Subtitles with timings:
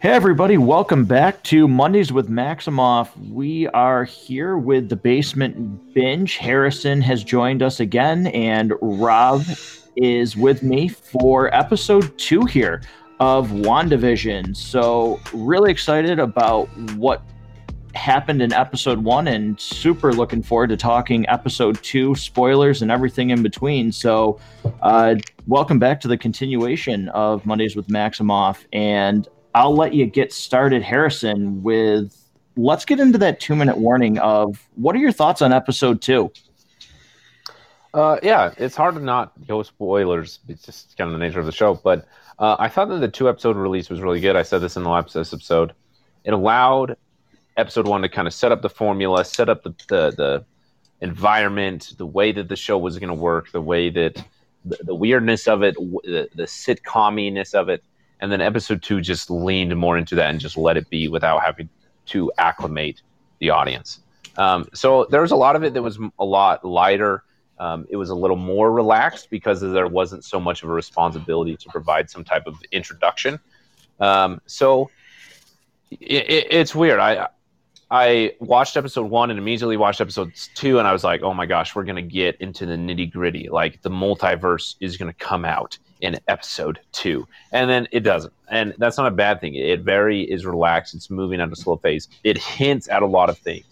[0.00, 3.10] Hey, everybody, welcome back to Mondays with Maximoff.
[3.28, 6.38] We are here with the basement binge.
[6.38, 9.42] Harrison has joined us again, and Rob
[9.96, 12.80] is with me for episode two here
[13.18, 14.56] of WandaVision.
[14.56, 17.22] So, really excited about what
[17.94, 23.28] happened in episode one and super looking forward to talking episode two, spoilers, and everything
[23.28, 23.92] in between.
[23.92, 24.40] So,
[24.80, 28.64] uh, welcome back to the continuation of Mondays with Maximoff.
[28.72, 32.16] And I'll let you get started, Harrison, with
[32.56, 36.32] let's get into that two minute warning of what are your thoughts on episode two?
[37.92, 40.38] Uh, yeah, it's hard to not go spoilers.
[40.48, 41.74] It's just kind of the nature of the show.
[41.74, 42.06] But
[42.38, 44.36] uh, I thought that the two episode release was really good.
[44.36, 45.72] I said this in the last episode.
[46.24, 46.96] It allowed
[47.56, 50.44] episode one to kind of set up the formula, set up the, the, the
[51.00, 54.22] environment, the way that the show was going to work, the way that
[54.64, 57.82] the, the weirdness of it, the, the sitcominess of it
[58.20, 61.42] and then episode two just leaned more into that and just let it be without
[61.42, 61.68] having
[62.06, 63.02] to acclimate
[63.38, 64.00] the audience.
[64.36, 67.24] Um, so there was a lot of it that was a lot lighter.
[67.58, 71.56] Um, it was a little more relaxed because there wasn't so much of a responsibility
[71.56, 73.38] to provide some type of introduction.
[73.98, 74.90] Um, so
[75.90, 77.00] it, it, it's weird.
[77.00, 77.28] I
[77.90, 81.44] I watched episode one and immediately watched episode two, and I was like, "Oh my
[81.44, 83.48] gosh, we're gonna get into the nitty gritty.
[83.50, 88.74] Like the multiverse is gonna come out in episode two, and then it doesn't, and
[88.78, 89.54] that's not a bad thing.
[89.54, 90.94] It very is relaxed.
[90.94, 92.08] It's moving at a slow pace.
[92.24, 93.64] It hints at a lot of things,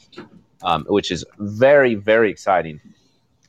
[0.62, 2.80] um, which is very very exciting.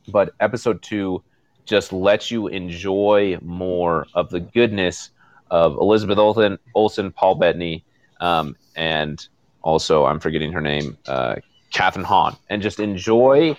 [0.08, 1.24] But episode two
[1.66, 5.12] just lets you enjoy more of the goodness
[5.52, 7.84] of Elizabeth Olsen, Olsen Paul Bettany,
[8.20, 9.28] um, and
[9.62, 11.36] also I'm forgetting her name, uh,
[11.74, 13.56] Kathryn Hahn, and just enjoy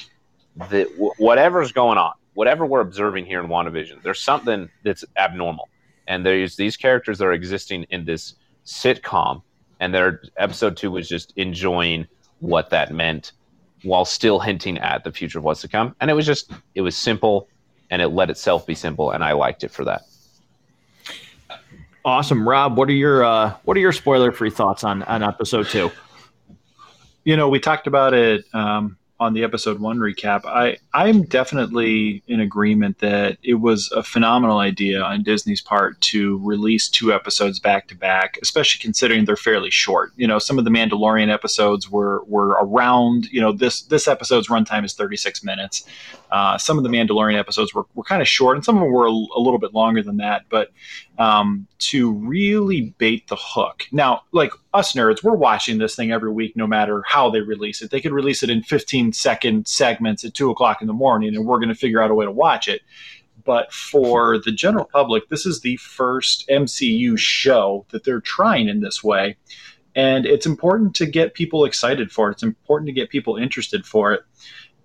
[0.71, 0.85] the
[1.19, 4.03] whatever's going on, whatever we're observing here in WandaVision.
[4.03, 5.69] There's something that's abnormal,
[6.07, 9.43] and there's these characters that are existing in this sitcom,
[9.81, 12.07] and their episode two was just enjoying
[12.41, 13.33] what that meant
[13.83, 15.95] while still hinting at the future of what's to come.
[16.01, 17.49] And it was just it was simple,
[17.91, 20.03] and it let itself be simple, and I liked it for that.
[22.05, 22.79] Awesome, Rob.
[22.79, 25.91] What are your uh, what are your spoiler free thoughts on on episode two?
[27.25, 32.23] You know, we talked about it um, on the episode one recap, I I'm definitely
[32.27, 37.61] in agreement that it was a phenomenal idea on Disney's part to release two episodes
[37.61, 40.13] back to back, especially considering they're fairly short.
[40.17, 43.27] You know, some of the Mandalorian episodes were were around.
[43.27, 45.85] You know, this this episode's runtime is 36 minutes.
[46.31, 48.93] Uh, some of the Mandalorian episodes were, were kind of short, and some of them
[48.93, 50.43] were a, a little bit longer than that.
[50.49, 50.71] But
[51.19, 53.85] um, to really bait the hook.
[53.93, 57.83] Now, like us nerds, we're watching this thing every week, no matter how they release
[57.83, 57.91] it.
[57.91, 61.47] They could release it in 15 second segments at two o'clock in the morning, and
[61.47, 62.83] we're going to figure out a way to watch it.
[63.45, 68.81] But for the general public, this is the first MCU show that they're trying in
[68.81, 69.37] this way.
[69.95, 72.35] And it's important to get people excited for it.
[72.35, 74.21] It's important to get people interested for it.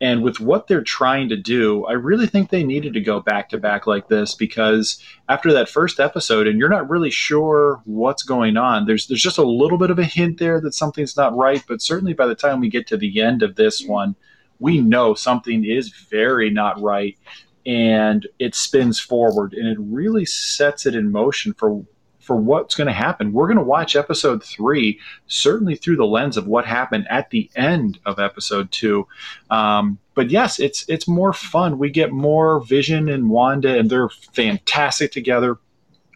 [0.01, 3.49] And with what they're trying to do, I really think they needed to go back
[3.49, 8.23] to back like this because after that first episode, and you're not really sure what's
[8.23, 11.35] going on, there's there's just a little bit of a hint there that something's not
[11.35, 11.63] right.
[11.67, 14.15] But certainly by the time we get to the end of this one,
[14.59, 17.17] we know something is very not right,
[17.65, 21.85] and it spins forward, and it really sets it in motion for
[22.25, 23.31] for what's going to happen.
[23.31, 27.49] We're going to watch episode three, certainly through the lens of what happened at the
[27.55, 29.07] end of episode two.
[29.51, 31.77] Um, but yes, it's it's more fun.
[31.77, 35.59] We get more Vision and Wanda, and they're fantastic together.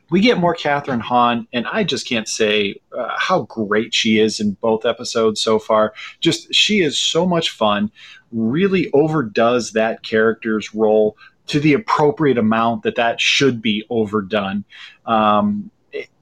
[0.09, 4.39] We get more Kathryn Hahn, and I just can't say uh, how great she is
[4.39, 5.93] in both episodes so far.
[6.19, 7.91] Just she is so much fun.
[8.31, 11.15] Really overdoes that character's role
[11.47, 14.63] to the appropriate amount that that should be overdone.
[15.05, 15.69] Um,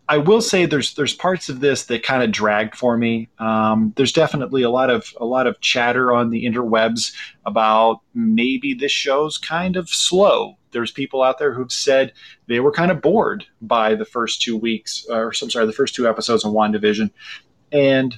[0.09, 3.27] I will say there's there's parts of this that kind of dragged for me.
[3.39, 7.13] Um, there's definitely a lot of a lot of chatter on the interwebs
[7.45, 10.57] about maybe this show's kind of slow.
[10.71, 12.13] There's people out there who've said
[12.47, 15.95] they were kind of bored by the first two weeks, or I'm sorry, the first
[15.95, 17.11] two episodes of WandaVision,
[17.71, 18.17] and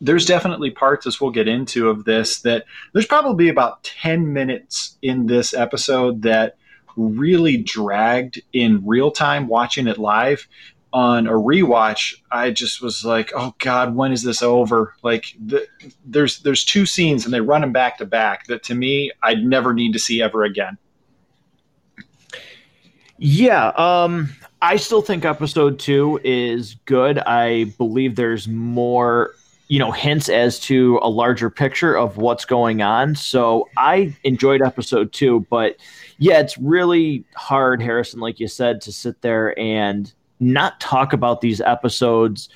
[0.00, 4.98] there's definitely parts as we'll get into of this that there's probably about 10 minutes
[5.00, 6.56] in this episode that
[6.96, 10.46] really dragged in real time watching it live
[10.94, 15.66] on a rewatch, I just was like, "Oh God, when is this over?" Like, the,
[16.06, 19.44] there's there's two scenes and they run them back to back that to me I'd
[19.44, 20.78] never need to see ever again.
[23.18, 24.30] Yeah, um,
[24.62, 27.18] I still think episode two is good.
[27.18, 29.32] I believe there's more,
[29.66, 33.16] you know, hints as to a larger picture of what's going on.
[33.16, 35.76] So I enjoyed episode two, but
[36.18, 41.40] yeah, it's really hard, Harrison, like you said, to sit there and not talk about
[41.40, 42.48] these episodes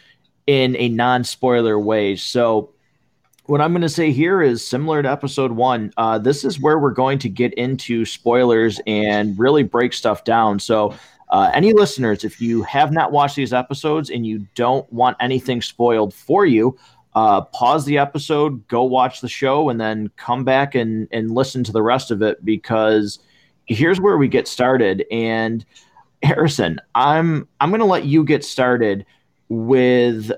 [0.47, 2.17] in a non spoiler way.
[2.17, 2.71] So,
[3.45, 5.93] what I'm going to say here is similar to episode one.
[5.97, 10.59] Uh, this is where we're going to get into spoilers and really break stuff down.
[10.59, 10.95] So,
[11.31, 15.61] uh, any listeners, if you have not watched these episodes and you don't want anything
[15.61, 16.77] spoiled for you,
[17.15, 21.65] uh, pause the episode, go watch the show, and then come back and, and listen
[21.65, 23.19] to the rest of it because
[23.67, 25.05] here's where we get started.
[25.11, 25.65] And
[26.23, 29.07] Harrison, I'm I'm going to let you get started
[29.49, 30.33] with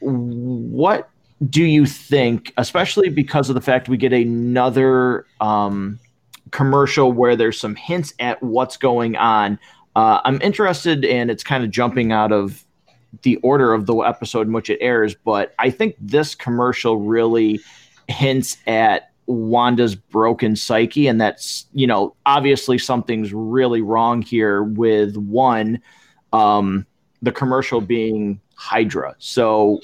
[0.00, 1.08] what
[1.48, 5.98] do you think, especially because of the fact we get another um,
[6.50, 9.58] commercial where there's some hints at what's going on.
[9.96, 12.64] Uh, I'm interested, and it's kind of jumping out of
[13.22, 17.60] the order of the episode in which it airs, but I think this commercial really
[18.08, 25.16] hints at Wanda's broken psyche, and that's you know obviously something's really wrong here with
[25.16, 25.80] one,
[26.32, 26.86] um,
[27.22, 29.14] the commercial being Hydra.
[29.18, 29.80] So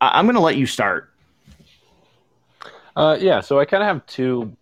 [0.00, 1.10] I- am going to let you start.
[2.96, 4.56] Uh, yeah, so I kind of have two.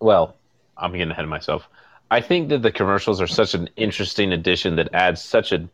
[0.00, 0.36] Well,
[0.76, 1.68] I'm getting ahead of myself.
[2.10, 5.68] I think that the commercials are such an interesting addition that adds such a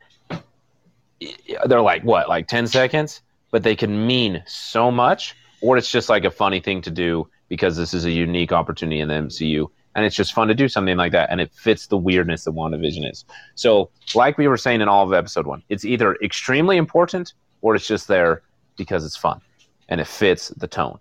[1.67, 6.11] they're like what like 10 seconds but they can mean so much or it's just
[6.11, 9.67] like a funny thing to do because this is a unique opportunity in the mcu
[9.95, 12.53] and it's just fun to do something like that and it fits the weirdness that
[12.53, 13.25] wandavision is.
[13.55, 17.33] So like we were saying in all of episode one it's either extremely important
[17.63, 18.43] or it's just there
[18.77, 19.41] because it's fun
[19.89, 20.99] and it fits the tone.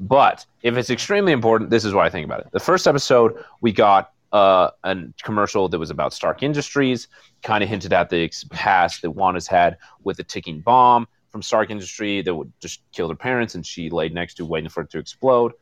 [0.00, 2.48] But if it's extremely important this is what i think about it.
[2.52, 7.08] The first episode we got uh, a commercial that was about Stark Industries,
[7.42, 11.70] kind of hinted at the past that Wanda's had with a ticking bomb from Stark
[11.70, 14.90] Industry that would just kill her parents, and she laid next to waiting for it
[14.90, 15.52] to explode.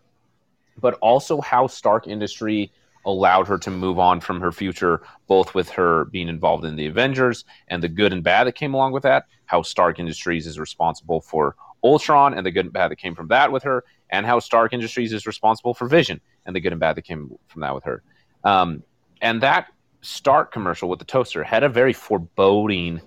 [0.79, 2.73] But also how Stark Industry
[3.07, 6.87] allowed her to move on from her future, both with her being involved in the
[6.87, 9.27] Avengers and the good and bad that came along with that.
[9.47, 13.29] How Stark Industries is responsible for Ultron and the good and bad that came from
[13.29, 16.81] that with her, and how Stark Industries is responsible for Vision and the good and
[16.81, 18.03] bad that came from that with her.
[18.45, 18.83] Um,
[19.23, 19.69] and that
[20.03, 23.01] Stark commercial with the toaster had a very foreboding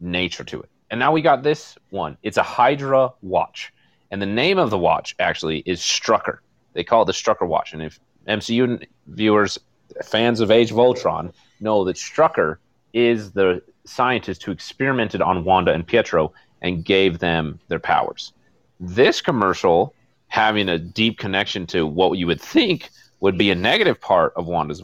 [0.00, 0.70] nature to it.
[0.90, 2.16] And now we got this one.
[2.22, 3.72] It's a Hydra watch.
[4.10, 6.38] And the name of the watch actually is Strucker.
[6.72, 7.72] They call it the Strucker watch.
[7.72, 9.58] And if MCU viewers,
[10.04, 12.56] fans of Age of Ultron, know that Strucker
[12.92, 16.32] is the scientist who experimented on Wanda and Pietro
[16.62, 18.32] and gave them their powers.
[18.80, 19.94] This commercial,
[20.28, 24.46] having a deep connection to what you would think would be a negative part of
[24.46, 24.82] Wanda's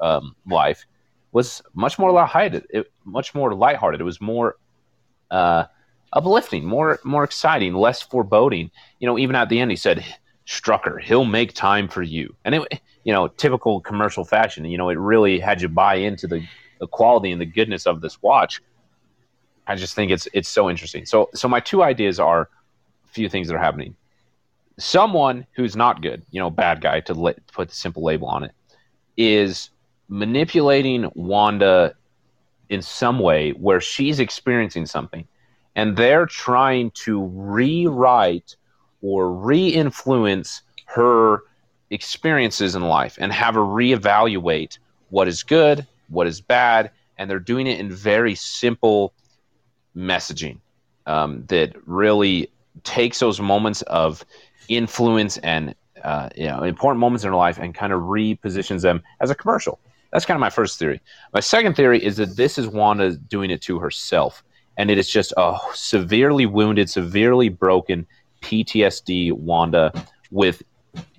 [0.00, 0.86] um, life
[1.32, 2.66] was much more lighthearted.
[2.70, 4.00] It, much more lighthearted.
[4.00, 4.56] It was more
[5.30, 5.64] uh,
[6.12, 8.70] uplifting, more more exciting, less foreboding.
[9.00, 10.04] You know, even at the end, he said,
[10.46, 14.64] "Strucker, he'll make time for you," and it, you know, typical commercial fashion.
[14.64, 16.46] You know, it really had you buy into the,
[16.80, 18.62] the quality and the goodness of this watch.
[19.66, 21.06] I just think it's it's so interesting.
[21.06, 22.42] So so my two ideas are
[23.04, 23.96] a few things that are happening
[24.78, 28.44] someone who's not good, you know, bad guy to la- put the simple label on
[28.44, 28.52] it,
[29.16, 29.70] is
[30.08, 31.94] manipulating Wanda
[32.68, 35.26] in some way where she's experiencing something
[35.74, 38.56] and they're trying to rewrite
[39.02, 41.42] or re-influence her
[41.90, 44.78] experiences in life and have her reevaluate
[45.10, 49.12] what is good, what is bad, and they're doing it in very simple
[49.96, 50.58] messaging
[51.06, 52.50] um, that really
[52.82, 54.24] takes those moments of
[54.68, 59.02] influence and uh, you know important moments in her life and kind of repositions them
[59.20, 59.78] as a commercial.
[60.16, 61.02] That's kind of my first theory.
[61.34, 64.42] My second theory is that this is Wanda doing it to herself,
[64.78, 68.06] and it is just a severely wounded, severely broken
[68.40, 69.92] PTSD Wanda
[70.30, 70.62] with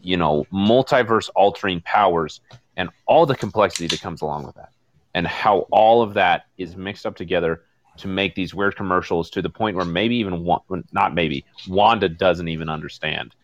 [0.02, 2.42] you know multiverse altering powers
[2.76, 4.72] and all the complexity that comes along with that,
[5.14, 7.62] and how all of that is mixed up together
[7.98, 10.44] to make these weird commercials to the point where maybe even
[10.92, 13.36] not maybe Wanda doesn't even understand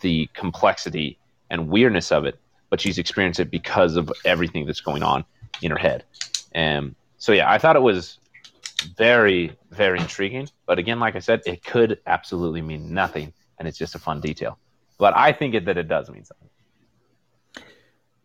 [0.00, 1.16] the complexity
[1.50, 2.36] and weirdness of it,
[2.70, 5.24] but she's experienced it because of everything that's going on
[5.62, 6.04] in her head.
[6.52, 8.18] And so yeah, I thought it was
[8.96, 13.78] very very intriguing, but again, like I said, it could absolutely mean nothing, and it's
[13.78, 14.58] just a fun detail.
[14.98, 16.48] But I think it, that it does mean something.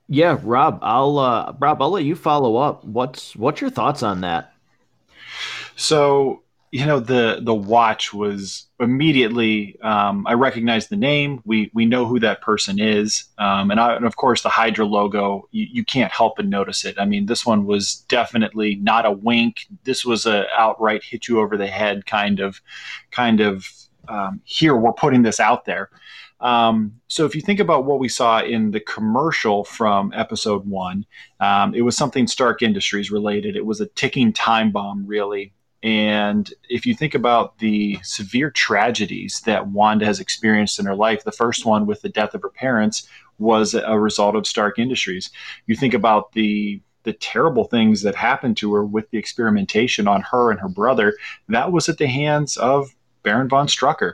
[0.07, 2.83] Yeah, Rob, I'll uh, Rob, I'll let you follow up.
[2.83, 4.53] What's what's your thoughts on that?
[5.75, 6.42] So
[6.73, 11.39] you know the the watch was immediately um, I recognized the name.
[11.45, 14.83] We we know who that person is, um, and, I, and, of course the Hydra
[14.83, 15.47] logo.
[15.51, 16.95] You, you, can't help but notice it.
[16.97, 19.67] I mean, this one was definitely not a wink.
[19.83, 22.59] This was a outright hit you over the head kind of
[23.11, 23.67] kind of
[24.07, 25.91] um, here we're putting this out there.
[26.39, 31.05] Um, so if you think about what we saw in the commercial from episode one,
[31.39, 33.55] um, it was something Stark Industries related.
[33.55, 35.53] It was a ticking time bomb, really
[35.83, 41.25] And if you think about the severe tragedies that Wanda has experienced in her life,
[41.25, 45.29] the first one with the death of her parents was a result of Stark Industries.
[45.67, 50.21] You think about the the terrible things that happened to her with the experimentation on
[50.21, 51.17] her and her brother,
[51.49, 54.13] that was at the hands of Baron von Strucker.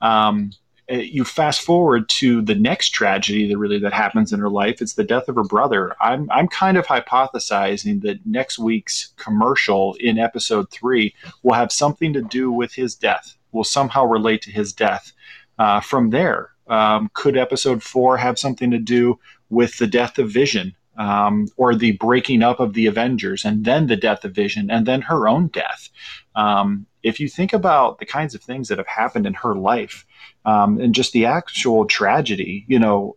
[0.00, 0.52] Um,
[0.90, 4.94] you fast forward to the next tragedy that really that happens in her life it's
[4.94, 5.94] the death of her brother.
[6.00, 12.12] I'm i'm kind of hypothesizing that next week's commercial in episode 3 will have something
[12.12, 15.12] to do with his death will somehow relate to his death.
[15.58, 19.18] Uh, from there um, could episode 4 have something to do
[19.50, 23.86] with the death of vision um, or the breaking up of the avengers and then
[23.86, 25.90] the death of vision and then her own death?
[26.34, 30.06] Um, if you think about the kinds of things that have happened in her life
[30.44, 32.64] um, and just the actual tragedy.
[32.68, 33.16] You know,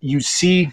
[0.00, 0.70] you see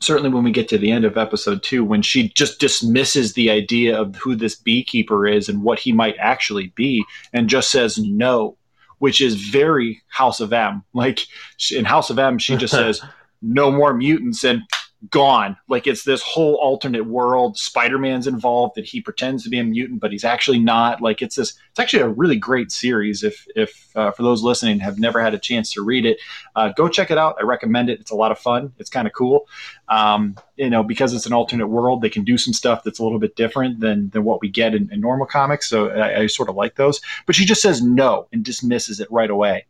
[0.00, 3.50] certainly when we get to the end of episode two, when she just dismisses the
[3.50, 7.98] idea of who this beekeeper is and what he might actually be, and just says
[7.98, 8.56] no,
[8.98, 10.82] which is very House of M.
[10.94, 11.26] Like
[11.70, 13.00] in House of M, she just says
[13.42, 14.62] no more mutants, and
[15.08, 15.56] gone.
[15.68, 17.56] Like it's this whole alternate world.
[17.56, 21.00] Spider Man's involved that he pretends to be a mutant, but he's actually not.
[21.00, 21.54] Like it's this.
[21.70, 23.22] It's actually a really great series.
[23.22, 26.18] If if uh, for those listening have never had a chance to read it,
[26.54, 27.36] uh, go check it out.
[27.40, 28.00] I recommend it.
[28.00, 28.74] It's a lot of fun.
[28.78, 29.48] It's kind of cool.
[29.88, 33.02] Um, you know, because it's an alternate world, they can do some stuff that's a
[33.02, 35.68] little bit different than than what we get in, in normal comics.
[35.68, 37.00] So I, I sort of like those.
[37.24, 39.66] But she just says no and dismisses it right away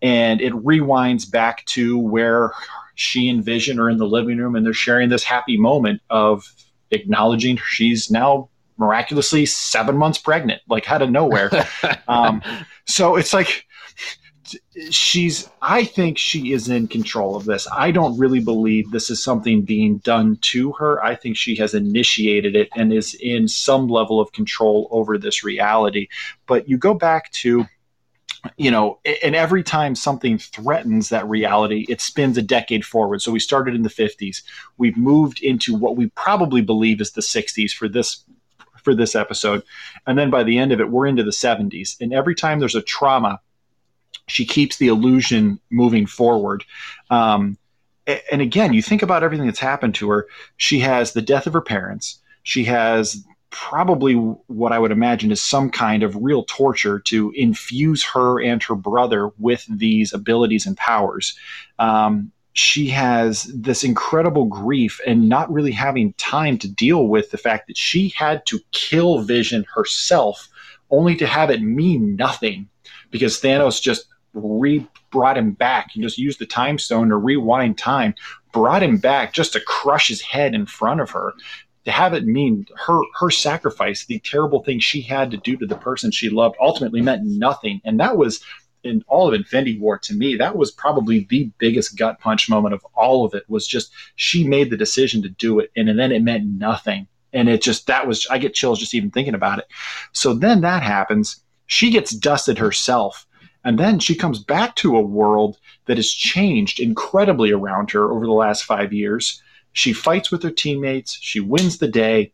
[0.00, 2.52] and it rewinds back to where
[2.98, 6.52] she and Vision are in the living room and they're sharing this happy moment of
[6.90, 11.48] acknowledging she's now miraculously seven months pregnant, like out of nowhere.
[12.08, 12.42] um,
[12.86, 13.64] so it's like
[14.90, 17.68] she's, I think she is in control of this.
[17.72, 21.02] I don't really believe this is something being done to her.
[21.04, 25.44] I think she has initiated it and is in some level of control over this
[25.44, 26.08] reality.
[26.48, 27.64] But you go back to
[28.56, 33.22] you know, and every time something threatens that reality, it spins a decade forward.
[33.22, 34.42] So we started in the 50s.
[34.76, 38.24] We've moved into what we probably believe is the 60s for this
[38.82, 39.62] for this episode.
[40.06, 42.00] And then by the end of it, we're into the 70s.
[42.00, 43.40] And every time there's a trauma,
[44.28, 46.64] she keeps the illusion moving forward.
[47.10, 47.58] Um,
[48.32, 50.26] and again, you think about everything that's happened to her.
[50.56, 52.18] She has the death of her parents.
[52.42, 58.04] She has probably what I would imagine is some kind of real torture to infuse
[58.04, 61.38] her and her brother with these abilities and powers.
[61.78, 67.38] Um, she has this incredible grief and not really having time to deal with the
[67.38, 70.48] fact that she had to kill Vision herself
[70.90, 72.68] only to have it mean nothing
[73.10, 77.78] because Thanos just re brought him back and just used the time stone to rewind
[77.78, 78.14] time
[78.52, 81.32] brought him back just to crush his head in front of her
[81.88, 85.66] to have it mean her her sacrifice, the terrible thing she had to do to
[85.66, 87.80] the person she loved, ultimately meant nothing.
[87.82, 88.44] And that was
[88.84, 92.74] in all of Infinity War to me, that was probably the biggest gut punch moment
[92.74, 93.44] of all of it.
[93.48, 97.08] Was just she made the decision to do it, and, and then it meant nothing.
[97.32, 99.66] And it just that was I get chills just even thinking about it.
[100.12, 101.42] So then that happens.
[101.68, 103.26] She gets dusted herself.
[103.64, 108.26] And then she comes back to a world that has changed incredibly around her over
[108.26, 109.42] the last five years.
[109.78, 111.16] She fights with her teammates.
[111.20, 112.32] She wins the day.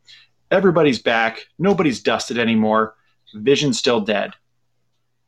[0.50, 1.46] Everybody's back.
[1.58, 2.94] Nobody's dusted anymore.
[3.34, 4.32] Vision's still dead.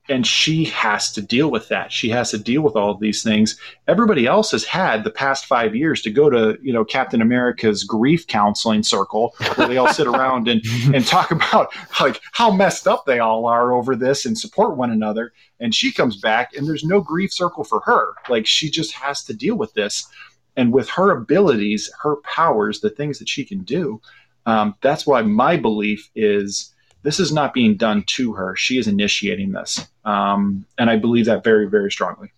[0.09, 1.93] And she has to deal with that.
[1.93, 3.61] She has to deal with all of these things.
[3.87, 7.85] Everybody else has had the past five years to go to, you know, Captain America's
[7.85, 10.63] grief counseling circle where they all sit around and,
[10.95, 11.69] and talk about
[12.01, 15.35] like how messed up they all are over this and support one another.
[15.61, 18.15] And she comes back and there's no grief circle for her.
[18.31, 20.09] Like she just has to deal with this
[20.57, 24.01] and with her abilities, her powers, the things that she can do,
[24.47, 26.73] um, that's why my belief is
[27.03, 28.57] this is not being done to her.
[28.57, 29.87] She is initiating this.
[30.05, 32.33] Um, and I believe that very, very strongly.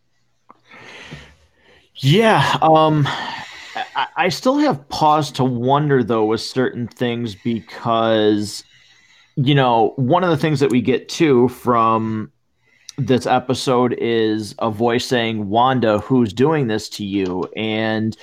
[1.96, 2.58] Yeah.
[2.60, 3.06] Um,
[3.96, 8.62] I, I still have pause to wonder, though, with certain things because,
[9.36, 12.30] you know, one of the things that we get too from
[12.98, 17.48] this episode is a voice saying, Wanda, who's doing this to you?
[17.56, 18.16] And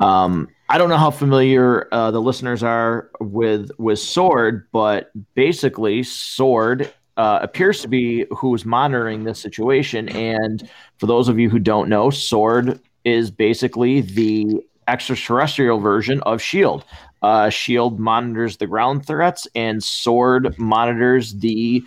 [0.00, 6.02] um, I don't know how familiar uh, the listeners are with with Sword, but basically,
[6.02, 10.08] Sword uh, appears to be who's monitoring this situation.
[10.10, 10.68] And
[10.98, 16.84] for those of you who don't know, Sword is basically the extraterrestrial version of Shield.
[17.22, 21.82] Uh, Shield monitors the ground threats, and Sword monitors the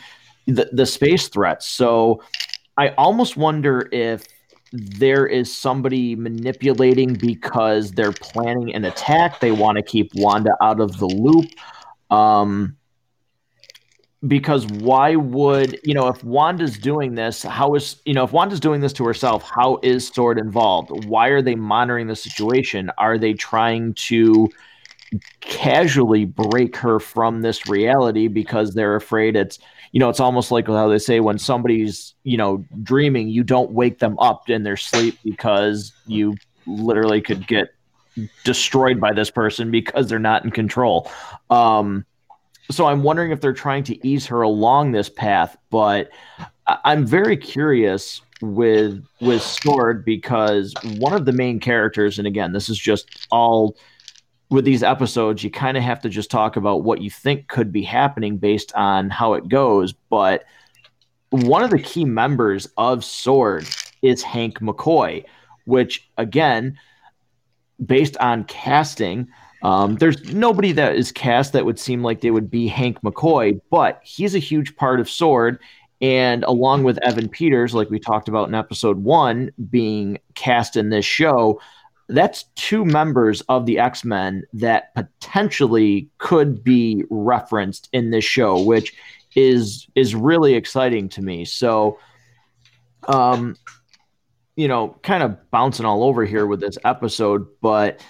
[0.47, 1.67] the, the space threats.
[1.67, 2.23] So
[2.77, 4.25] I almost wonder if
[4.71, 9.39] there is somebody manipulating because they're planning an attack.
[9.39, 11.49] They want to keep Wanda out of the loop.
[12.09, 12.77] Um,
[14.27, 17.43] because why would you know if Wanda's doing this?
[17.43, 19.43] How is you know if Wanda's doing this to herself?
[19.43, 21.05] How is Sword involved?
[21.05, 22.91] Why are they monitoring the situation?
[22.97, 24.49] Are they trying to
[25.39, 29.59] casually break her from this reality because they're afraid it's
[29.91, 33.71] you know it's almost like how they say when somebody's you know dreaming you don't
[33.71, 37.69] wake them up in their sleep because you literally could get
[38.43, 41.09] destroyed by this person because they're not in control.
[41.49, 42.05] Um
[42.69, 46.09] so i'm wondering if they're trying to ease her along this path but
[46.85, 52.69] i'm very curious with with sword because one of the main characters and again this
[52.69, 53.75] is just all
[54.49, 57.71] with these episodes, you kind of have to just talk about what you think could
[57.71, 59.93] be happening based on how it goes.
[59.93, 60.45] But
[61.29, 63.67] one of the key members of Sword
[64.01, 65.25] is Hank McCoy,
[65.65, 66.79] which, again,
[67.85, 69.27] based on casting,
[69.63, 73.59] um, there's nobody that is cast that would seem like they would be Hank McCoy,
[73.69, 75.59] but he's a huge part of Sword.
[75.99, 80.89] And along with Evan Peters, like we talked about in episode one, being cast in
[80.89, 81.59] this show,
[82.09, 88.61] that's two members of the X Men that potentially could be referenced in this show,
[88.61, 88.93] which
[89.35, 91.45] is is really exciting to me.
[91.45, 91.99] So,
[93.07, 93.55] um,
[94.55, 98.01] you know, kind of bouncing all over here with this episode, but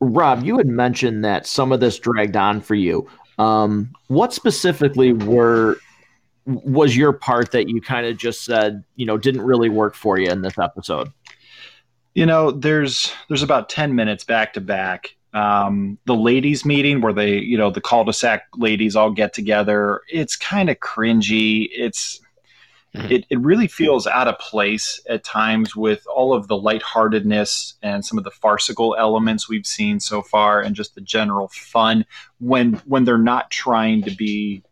[0.00, 3.08] Rob, you had mentioned that some of this dragged on for you.
[3.38, 5.78] Um, what specifically were
[6.44, 10.18] was your part that you kind of just said, you know, didn't really work for
[10.18, 11.08] you in this episode?
[12.14, 15.16] You know, there's there's about ten minutes back to back.
[15.34, 20.02] Um, the ladies' meeting where they, you know, the cul-de-sac ladies all get together.
[20.10, 21.68] It's kind of cringy.
[21.72, 22.20] It's
[22.94, 23.10] mm-hmm.
[23.10, 28.04] it, it really feels out of place at times with all of the lightheartedness and
[28.04, 32.04] some of the farcical elements we've seen so far and just the general fun
[32.38, 34.62] when when they're not trying to be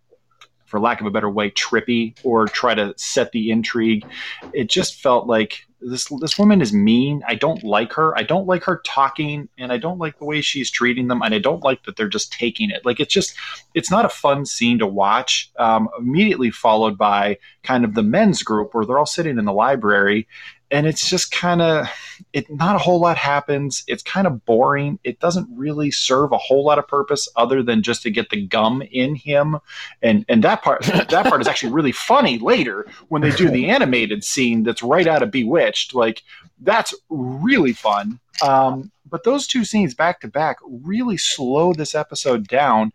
[0.67, 4.05] for lack of a better way, trippy or try to set the intrigue.
[4.53, 7.23] It just felt like this this woman is mean.
[7.26, 8.16] I don't like her.
[8.16, 11.34] I don't like her talking, and I don't like the way she's treating them, and
[11.34, 12.84] I don't like that they're just taking it.
[12.84, 13.34] Like it's just
[13.75, 15.50] it's not a fun scene to watch.
[15.58, 19.52] Um, immediately followed by kind of the men's group where they're all sitting in the
[19.52, 20.28] library,
[20.71, 21.89] and it's just kind of
[22.33, 23.83] it not a whole lot happens.
[23.87, 24.99] It's kind of boring.
[25.02, 28.47] It doesn't really serve a whole lot of purpose other than just to get the
[28.47, 29.59] gum in him.
[30.02, 33.69] And and that part that part is actually really funny later when they do the
[33.71, 35.95] animated scene that's right out of bewitched.
[35.95, 36.23] Like
[36.61, 38.21] that's really fun.
[38.43, 42.93] Um, but those two scenes back to back really slow this episode down.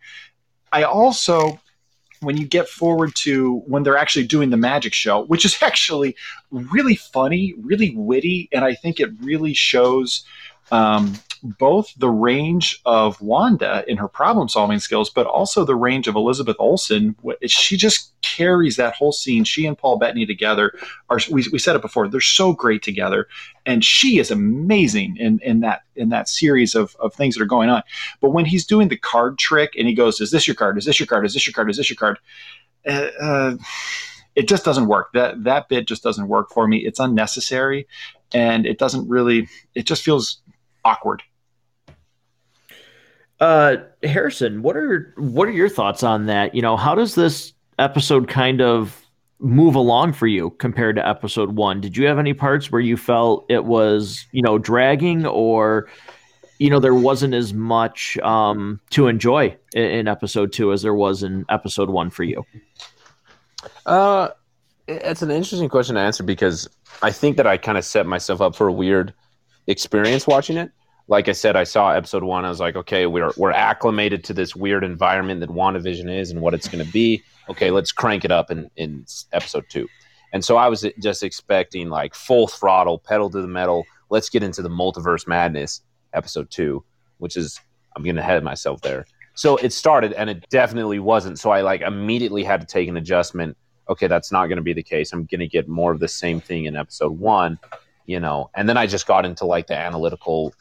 [0.71, 1.59] I also
[2.25, 6.15] when you get forward to when they're actually doing the magic show, which is actually
[6.51, 10.25] really funny, really witty, and I think it really shows
[10.71, 11.13] um,
[11.59, 16.15] both the range of Wanda in her problem solving skills, but also the range of
[16.15, 17.15] Elizabeth Olsen.
[17.45, 19.43] She just carries that whole scene.
[19.43, 20.73] She and Paul Bettany together
[21.09, 23.27] are, we, we said it before, they're so great together.
[23.65, 27.47] And she is amazing in, in that in that series of, of things that are
[27.47, 27.81] going on.
[28.19, 30.77] But when he's doing the card trick and he goes, Is this your card?
[30.77, 31.25] Is this your card?
[31.25, 31.69] Is this your card?
[31.69, 32.19] Is this your card?
[32.87, 33.55] Uh, uh,
[34.35, 35.11] it just doesn't work.
[35.13, 36.79] That that bit just doesn't work for me.
[36.79, 37.87] It's unnecessary
[38.33, 40.41] and it doesn't really it just feels
[40.83, 41.23] awkward.
[43.39, 46.55] Uh, Harrison, what are what are your thoughts on that?
[46.55, 49.05] You know, how does this episode kind of
[49.39, 51.81] move along for you compared to episode one?
[51.81, 55.89] Did you have any parts where you felt it was, you know, dragging or,
[56.59, 60.93] you know, there wasn't as much um, to enjoy in, in episode two as there
[60.93, 62.45] was in episode one for you?
[63.85, 64.29] Uh,
[64.87, 66.69] it's an interesting question to answer because
[67.01, 69.13] I think that I kind of set myself up for a weird
[69.67, 70.71] experience watching it.
[71.07, 72.45] Like I said, I saw episode one.
[72.45, 76.41] I was like, okay, we're we're acclimated to this weird environment that WandaVision is and
[76.41, 77.21] what it's going to be.
[77.49, 79.87] Okay, let's crank it up in in episode two.
[80.33, 83.85] And so I was just expecting like full throttle, pedal to the metal.
[84.09, 85.81] Let's get into the multiverse madness,
[86.13, 86.83] episode two,
[87.19, 87.59] which is
[87.95, 89.05] I'm getting ahead of myself there.
[89.35, 91.39] So it started, and it definitely wasn't.
[91.39, 93.57] So I like immediately had to take an adjustment.
[93.89, 95.13] Okay, that's not going to be the case.
[95.13, 97.59] I'm going to get more of the same thing in episode one
[98.05, 100.53] you know and then i just got into like the analytical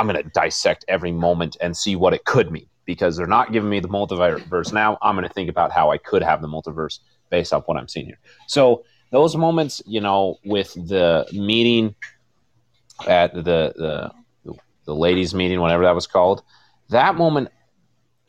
[0.00, 3.52] i'm going to dissect every moment and see what it could mean because they're not
[3.52, 6.48] giving me the multiverse now i'm going to think about how i could have the
[6.48, 11.94] multiverse based off what i'm seeing here so those moments you know with the meeting
[13.06, 14.10] at the the
[14.86, 16.42] the ladies meeting whatever that was called
[16.88, 17.48] that moment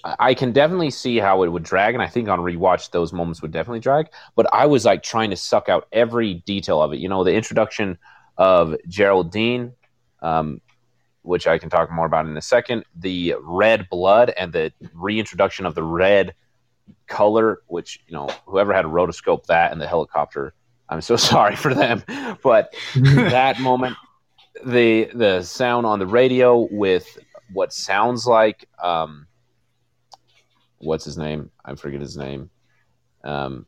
[0.04, 3.42] I can definitely see how it would drag, and I think on rewatch those moments
[3.42, 4.08] would definitely drag.
[4.36, 7.00] But I was like trying to suck out every detail of it.
[7.00, 8.00] You know, the introduction
[8.38, 9.74] of Geraldine,
[10.22, 10.62] um,
[11.24, 15.66] which I can talk more about in a second, the red blood and the reintroduction
[15.66, 16.34] of the red
[17.08, 20.54] color, which you know, whoever had a rotoscope that and the helicopter,
[20.90, 22.04] I'm so sorry for them.
[22.44, 23.98] But that moment,
[24.66, 27.18] the the sound on the radio with
[27.54, 29.28] what sounds like um,
[30.80, 31.52] what's his name?
[31.64, 32.50] I forget his name.
[33.24, 33.66] Um,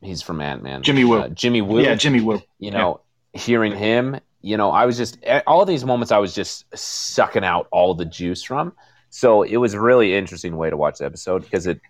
[0.00, 0.82] he's from Ant Man.
[0.82, 1.20] Jimmy Woo.
[1.20, 1.82] Uh, Jimmy Woo.
[1.82, 2.42] Yeah, Jimmy Woo.
[2.58, 3.00] You know,
[3.32, 3.40] yeah.
[3.40, 7.68] hearing him, you know, I was just all these moments I was just sucking out
[7.70, 8.72] all the juice from.
[9.10, 11.80] So it was a really interesting way to watch the episode because it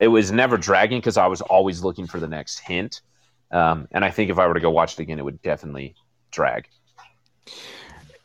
[0.00, 3.02] it was never dragging because I was always looking for the next hint.
[3.50, 5.94] Um, and I think if I were to go watch it again, it would definitely
[6.30, 6.68] drag.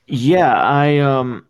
[0.08, 1.46] Yeah, I um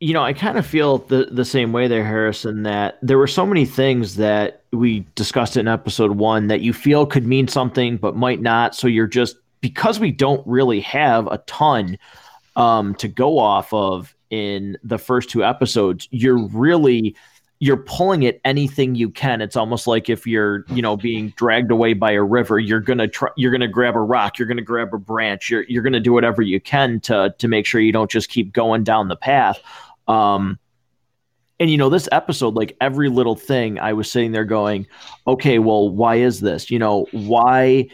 [0.00, 2.64] you know, I kind of feel the the same way there, Harrison.
[2.64, 7.06] That there were so many things that we discussed in episode one that you feel
[7.06, 8.74] could mean something but might not.
[8.74, 11.96] So you're just because we don't really have a ton
[12.54, 16.06] um, to go off of in the first two episodes.
[16.10, 17.16] You're really
[17.60, 19.40] you're pulling at anything you can.
[19.40, 23.08] It's almost like if you're, you know, being dragged away by a river, you're gonna
[23.08, 26.12] try, you're gonna grab a rock, you're gonna grab a branch, you're you're gonna do
[26.12, 29.62] whatever you can to to make sure you don't just keep going down the path.
[30.06, 30.58] Um,
[31.58, 34.86] and you know, this episode, like every little thing, I was sitting there going,
[35.26, 36.70] okay, well, why is this?
[36.70, 37.88] You know, why,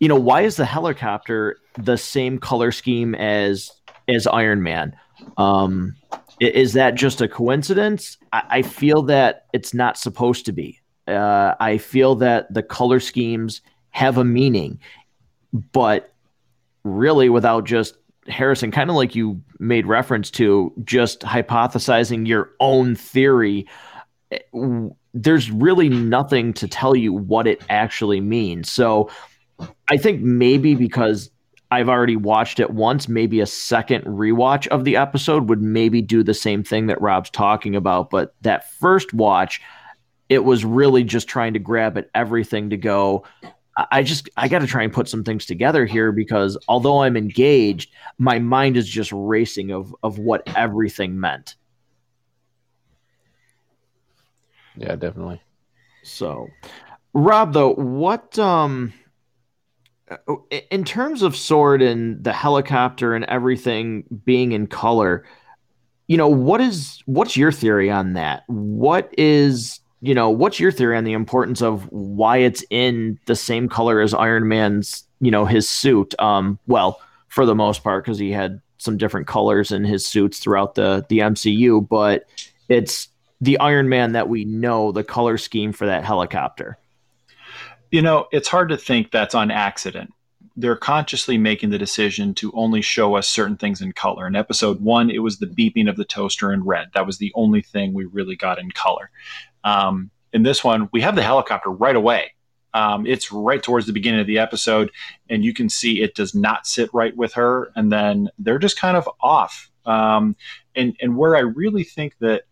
[0.00, 3.70] you know, why is the helicopter the same color scheme as
[4.08, 4.96] as Iron Man?
[5.36, 5.94] Um,
[6.40, 8.16] is that just a coincidence?
[8.32, 10.80] I, I feel that it's not supposed to be.
[11.06, 13.60] Uh, I feel that the color schemes
[13.90, 14.80] have a meaning,
[15.72, 16.12] but
[16.82, 22.94] really, without just Harrison, kind of like you made reference to, just hypothesizing your own
[22.94, 23.66] theory,
[25.12, 28.70] there's really nothing to tell you what it actually means.
[28.70, 29.10] So
[29.90, 31.30] I think maybe because
[31.70, 36.22] I've already watched it once, maybe a second rewatch of the episode would maybe do
[36.22, 38.10] the same thing that Rob's talking about.
[38.10, 39.60] But that first watch,
[40.28, 43.24] it was really just trying to grab at everything to go,
[43.90, 47.16] I just I got to try and put some things together here because although I'm
[47.16, 51.54] engaged, my mind is just racing of of what everything meant.
[54.76, 55.40] Yeah, definitely.
[56.02, 56.48] So,
[57.12, 58.92] Rob, though, what um,
[60.70, 65.24] in terms of sword and the helicopter and everything being in color,
[66.08, 68.42] you know, what is what's your theory on that?
[68.48, 73.36] What is you know, what's your theory on the importance of why it's in the
[73.36, 76.14] same color as Iron Man's, you know, his suit?
[76.18, 80.38] Um, well, for the most part, because he had some different colors in his suits
[80.38, 82.24] throughout the the MCU, but
[82.68, 83.08] it's
[83.40, 86.78] the Iron Man that we know, the color scheme for that helicopter.
[87.90, 90.12] You know, it's hard to think that's on accident.
[90.56, 94.26] They're consciously making the decision to only show us certain things in color.
[94.26, 96.88] In episode one, it was the beeping of the toaster in red.
[96.94, 99.10] That was the only thing we really got in color.
[99.64, 102.32] Um, in this one, we have the helicopter right away.
[102.72, 104.92] Um, it's right towards the beginning of the episode,
[105.28, 108.78] and you can see it does not sit right with her, and then they're just
[108.78, 109.70] kind of off.
[109.84, 110.36] Um,
[110.76, 112.44] and and where I really think that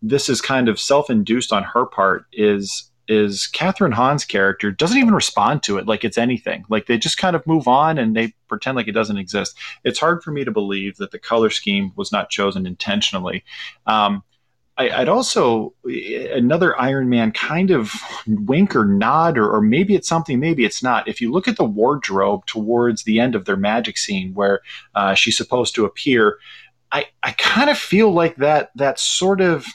[0.00, 5.14] this is kind of self-induced on her part is is Kathryn Hahn's character doesn't even
[5.14, 6.64] respond to it like it's anything.
[6.68, 9.56] Like they just kind of move on and they pretend like it doesn't exist.
[9.84, 13.44] It's hard for me to believe that the color scheme was not chosen intentionally.
[13.86, 14.22] Um,
[14.78, 17.92] I, would also another Iron Man kind of
[18.28, 21.08] wink or nod, or, or, maybe it's something, maybe it's not.
[21.08, 24.60] If you look at the wardrobe towards the end of their magic scene where
[24.94, 26.38] uh, she's supposed to appear,
[26.92, 29.66] I, I kind of feel like that that sort of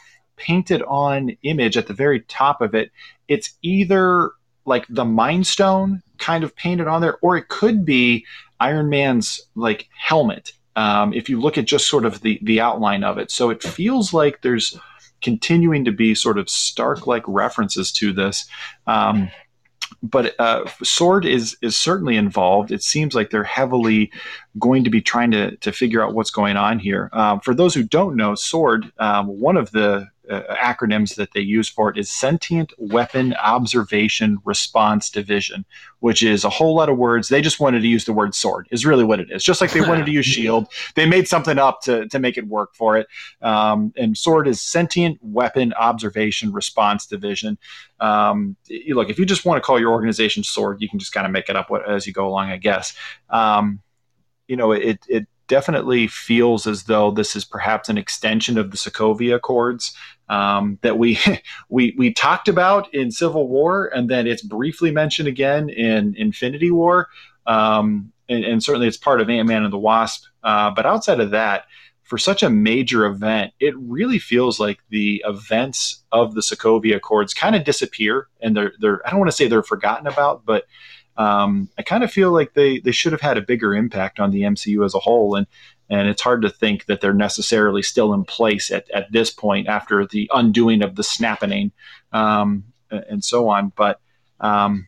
[0.44, 2.92] painted on image at the very top of it.
[3.28, 4.32] It's either
[4.66, 8.26] like the Mind Stone kind of painted on there, or it could be
[8.60, 10.54] Iron Man's like helmet.
[10.76, 13.62] Um, if you look at just sort of the the outline of it, so it
[13.62, 14.78] feels like there's
[15.22, 18.46] continuing to be sort of stark like references to this.
[18.88, 19.30] Um,
[20.02, 22.72] but uh, Sword is is certainly involved.
[22.72, 24.12] It seems like they're heavily
[24.60, 27.10] going to be trying to to figure out what's going on here.
[27.14, 31.68] Um, for those who don't know, Sword, um, one of the acronyms that they use
[31.68, 35.66] for it is Sentient Weapon Observation Response Division,
[36.00, 37.28] which is a whole lot of words.
[37.28, 39.44] They just wanted to use the word sword, is really what it is.
[39.44, 42.48] Just like they wanted to use shield, they made something up to, to make it
[42.48, 43.08] work for it.
[43.42, 47.58] Um, and sword is Sentient Weapon Observation Response Division.
[48.00, 48.56] Um,
[48.90, 51.32] look, if you just want to call your organization sword, you can just kind of
[51.32, 52.96] make it up as you go along, I guess.
[53.30, 53.82] Um,
[54.48, 58.78] you know, it, it definitely feels as though this is perhaps an extension of the
[58.78, 59.96] Sokovia Accords
[60.30, 61.20] um, that we
[61.70, 66.72] we we talked about in Civil War, and then it's briefly mentioned again in Infinity
[66.72, 67.10] War,
[67.46, 70.26] um, and, and, certainly it's part of Ant Man and the Wasp.
[70.44, 71.66] Uh, but outside of that,
[72.04, 77.34] for such a major event, it really feels like the events of the Sokovia Accords
[77.34, 80.66] kind of disappear, and they're they're I don't want to say they're forgotten about, but
[81.18, 84.32] um, I kind of feel like they they should have had a bigger impact on
[84.32, 85.48] the MCU as a whole, and
[85.90, 89.68] and it's hard to think that they're necessarily still in place at, at this point
[89.68, 91.72] after the undoing of the snapping
[92.12, 93.72] um, and so on.
[93.76, 94.00] But
[94.40, 94.88] um,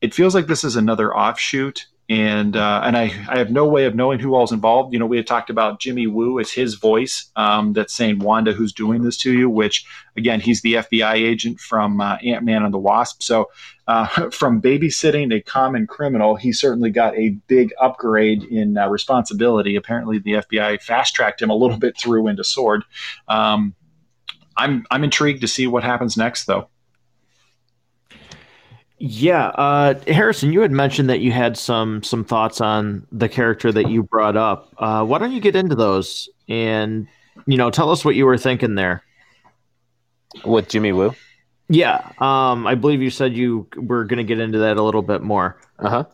[0.00, 3.86] it feels like this is another offshoot and uh, and I, I have no way
[3.86, 4.92] of knowing who all's involved.
[4.92, 8.52] You know, we had talked about Jimmy Woo as his voice um, that's saying Wanda,
[8.52, 9.48] who's doing this to you.
[9.48, 13.22] Which again, he's the FBI agent from uh, Ant Man and the Wasp.
[13.22, 13.48] So
[13.92, 19.76] uh, from babysitting a common criminal, he certainly got a big upgrade in uh, responsibility.
[19.76, 22.84] Apparently, the FBI fast tracked him a little bit through into Sword.
[23.28, 23.74] Um,
[24.56, 26.68] I'm I'm intrigued to see what happens next, though.
[28.98, 33.72] Yeah, uh, Harrison, you had mentioned that you had some some thoughts on the character
[33.72, 34.72] that you brought up.
[34.78, 37.08] Uh, why don't you get into those and
[37.46, 39.02] you know tell us what you were thinking there
[40.44, 41.14] with Jimmy Woo?
[41.72, 45.02] Yeah, um, I believe you said you were going to get into that a little
[45.02, 45.58] bit more.
[45.78, 46.04] Uh-huh.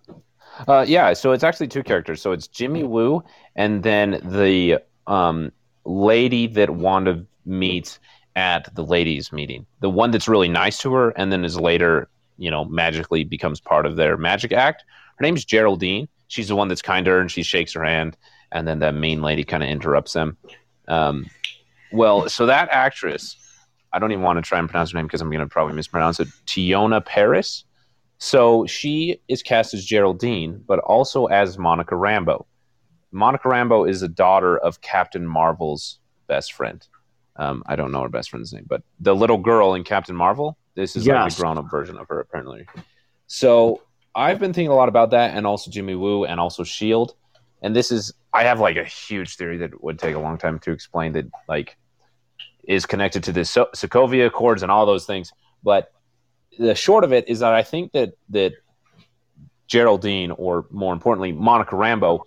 [0.66, 2.20] Uh Yeah, so it's actually two characters.
[2.22, 3.22] So it's Jimmy Woo
[3.56, 5.52] and then the um,
[5.84, 7.98] lady that Wanda meets
[8.36, 9.66] at the ladies' meeting.
[9.80, 13.60] The one that's really nice to her, and then is later you know, magically becomes
[13.60, 14.84] part of their magic act.
[15.16, 16.08] Her name's Geraldine.
[16.28, 18.16] She's the one that's kind her and she shakes her hand,
[18.52, 20.36] and then the main lady kind of interrupts them.
[20.86, 21.26] Um,
[21.92, 23.36] well, so that actress,
[23.92, 25.74] I don't even want to try and pronounce her name because I'm going to probably
[25.74, 26.28] mispronounce it.
[26.46, 27.64] Teyonah Parris.
[28.18, 32.44] So she is cast as Geraldine, but also as Monica Rambeau.
[33.12, 36.86] Monica Rambeau is a daughter of Captain Marvel's best friend.
[37.36, 40.58] Um, I don't know her best friend's name, but the little girl in Captain Marvel,
[40.74, 41.14] this is yes.
[41.14, 42.66] like the grown up version of her, apparently.
[43.28, 43.82] So
[44.14, 47.14] I've been thinking a lot about that, and also Jimmy Woo, and also Shield.
[47.62, 50.58] And this is, I have like a huge theory that would take a long time
[50.60, 51.77] to explain that, like,
[52.68, 55.32] is connected to the so- Sokovia Accords and all those things.
[55.64, 55.90] But
[56.58, 58.52] the short of it is that I think that that
[59.66, 62.20] Geraldine, or more importantly, Monica Rambeau,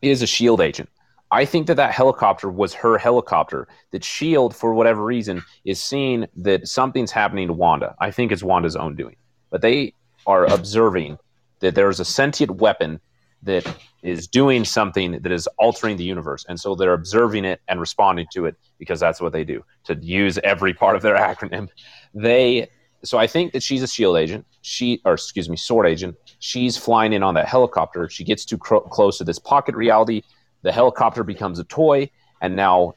[0.00, 0.88] is a Shield agent.
[1.30, 3.66] I think that that helicopter was her helicopter.
[3.90, 7.94] That Shield, for whatever reason, is seeing that something's happening to Wanda.
[8.00, 9.16] I think it's Wanda's own doing,
[9.50, 9.94] but they
[10.26, 11.18] are observing
[11.60, 13.00] that there is a sentient weapon
[13.44, 13.66] that
[14.02, 18.26] is doing something that is altering the universe, and so they're observing it and responding
[18.32, 19.64] to it because that's what they do.
[19.84, 21.68] To use every part of their acronym,
[22.14, 22.68] they.
[23.02, 24.46] So I think that she's a Shield agent.
[24.62, 26.16] She, or excuse me, Sword agent.
[26.38, 28.08] She's flying in on that helicopter.
[28.08, 30.22] She gets too close to this pocket reality
[30.64, 32.94] the helicopter becomes a toy, and now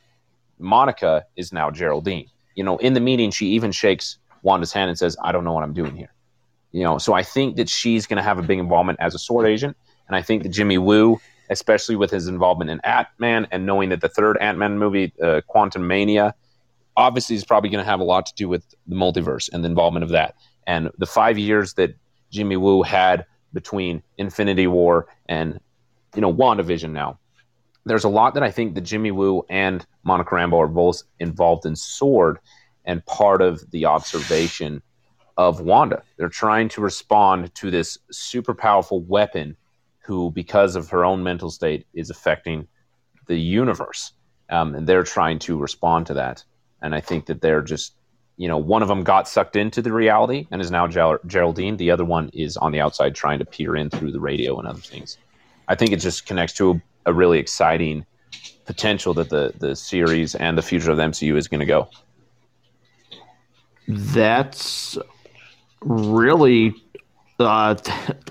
[0.57, 2.27] Monica is now Geraldine.
[2.55, 5.51] You know, in the meeting, she even shakes Wanda's hand and says, I don't know
[5.51, 6.13] what I'm doing here.
[6.71, 9.19] You know, so I think that she's going to have a big involvement as a
[9.19, 9.75] sword agent.
[10.07, 13.89] And I think that Jimmy Woo, especially with his involvement in Ant Man and knowing
[13.89, 16.33] that the third Ant Man movie, uh, Quantumania,
[16.95, 19.69] obviously is probably going to have a lot to do with the multiverse and the
[19.69, 20.35] involvement of that.
[20.65, 21.95] And the five years that
[22.31, 25.59] Jimmy Woo had between Infinity War and,
[26.15, 27.19] you know, WandaVision now,
[27.85, 31.65] there's a lot that I think that Jimmy Woo and Monica Rambeau are both involved
[31.65, 32.39] in Sword
[32.83, 34.81] and part of the observation
[35.37, 36.01] of Wanda.
[36.17, 39.55] They're trying to respond to this super powerful weapon
[40.07, 42.65] who, because of her own mental state, is affecting
[43.25, 44.13] the universe.
[44.49, 46.45] Um, and they're trying to respond to that.
[46.81, 47.93] And I think that they're just,
[48.37, 51.75] you know, one of them got sucked into the reality and is now Ger- Geraldine.
[51.75, 54.67] The other one is on the outside trying to peer in through the radio and
[54.67, 55.17] other things.
[55.67, 58.05] I think it just connects to a really exciting
[58.65, 61.89] potential that the the series and the future of the MCU is going to go.
[63.87, 64.97] That's
[65.81, 66.75] really
[67.39, 67.75] uh,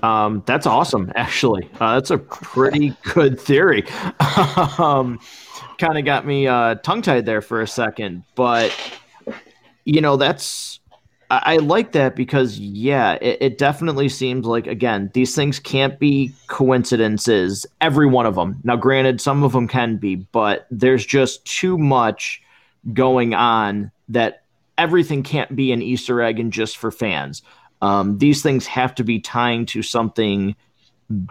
[0.03, 1.11] um, that's awesome.
[1.15, 3.85] Actually, uh, that's a pretty good theory.
[4.77, 5.19] um,
[5.77, 8.75] kind of got me uh, tongue tied there for a second, but
[9.85, 10.79] you know that's
[11.29, 15.99] I, I like that because yeah, it, it, definitely seems like again these things can't
[15.99, 17.65] be coincidences.
[17.81, 18.59] Every one of them.
[18.63, 22.41] Now, granted, some of them can be, but there's just too much
[22.93, 24.43] going on that
[24.77, 27.41] everything can't be an Easter egg and just for fans.
[27.81, 30.55] Um, these things have to be tying to something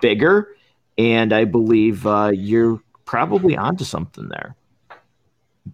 [0.01, 0.55] bigger,
[0.97, 4.55] and I believe uh, you're probably onto something there.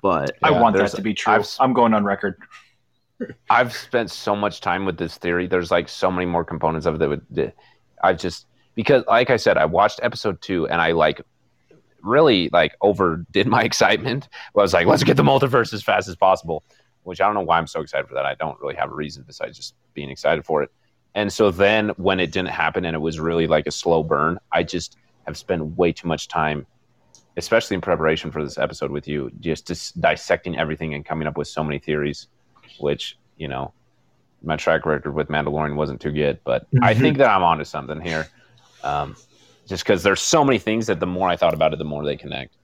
[0.01, 1.35] But I want that to be true.
[1.35, 2.37] I've, I'm going on record.
[3.51, 5.47] I've spent so much time with this theory.
[5.47, 7.55] There's like so many more components of it that
[8.03, 11.21] I've just because, like I said, I watched episode two and I like
[12.03, 14.29] really like overdid my excitement.
[14.57, 16.65] I was like, let's get the multiverse as fast as possible.
[17.05, 18.27] Which I don't know why I'm so excited for that.
[18.27, 20.71] I don't really have a reason besides just being excited for it.
[21.15, 24.39] And so then when it didn't happen and it was really like a slow burn,
[24.51, 26.67] I just have spent way too much time
[27.39, 31.39] especially in preparation for this episode with you, just, just dissecting everything and coming up
[31.39, 32.29] with so many theories,
[32.79, 33.73] which you know,
[34.43, 36.85] my track record with Mandalorian wasn't too good, but mm-hmm.
[36.85, 38.29] I think that I'm onto something here.
[38.85, 39.17] Um,
[39.67, 42.05] just because there's so many things that the more I thought about it, the more
[42.05, 42.57] they connect.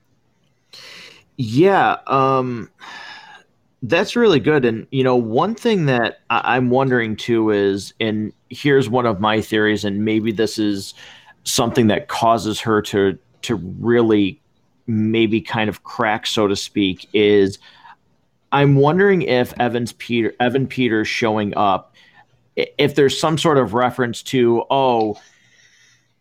[1.37, 2.71] Yeah, um,
[3.83, 4.65] that's really good.
[4.65, 9.21] And you know, one thing that I- I'm wondering too is, and here's one of
[9.21, 10.95] my theories, and maybe this is
[11.45, 14.41] something that causes her to to really
[14.87, 17.59] maybe kind of crack, so to speak, is
[18.51, 21.95] I'm wondering if Evans Peter Evan Peters showing up,
[22.57, 25.21] if there's some sort of reference to, oh,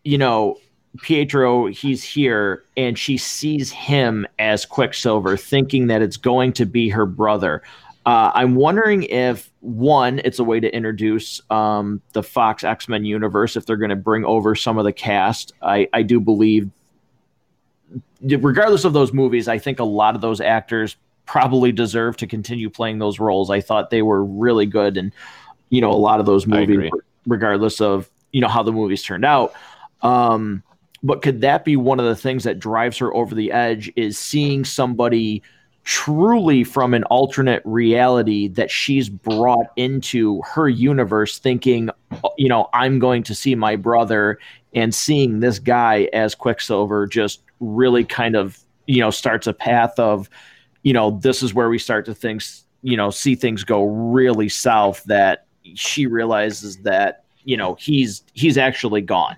[0.04, 0.58] you know,
[1.02, 6.88] Pietro, he's here, and she sees him as Quicksilver, thinking that it's going to be
[6.88, 7.62] her brother.
[8.06, 13.04] Uh, I'm wondering if one, it's a way to introduce um, the Fox X Men
[13.04, 13.54] universe.
[13.54, 16.70] If they're going to bring over some of the cast, I, I do believe,
[18.22, 20.96] regardless of those movies, I think a lot of those actors
[21.26, 23.50] probably deserve to continue playing those roles.
[23.50, 25.12] I thought they were really good, and
[25.68, 26.90] you know, a lot of those movies,
[27.26, 29.52] regardless of you know how the movies turned out.
[30.00, 30.62] Um,
[31.02, 34.18] but could that be one of the things that drives her over the edge is
[34.18, 35.42] seeing somebody
[35.84, 41.88] truly from an alternate reality that she's brought into her universe thinking
[42.24, 44.38] oh, you know i'm going to see my brother
[44.74, 49.98] and seeing this guy as quicksilver just really kind of you know starts a path
[49.98, 50.28] of
[50.82, 52.42] you know this is where we start to think
[52.82, 58.58] you know see things go really south that she realizes that you know he's he's
[58.58, 59.36] actually gone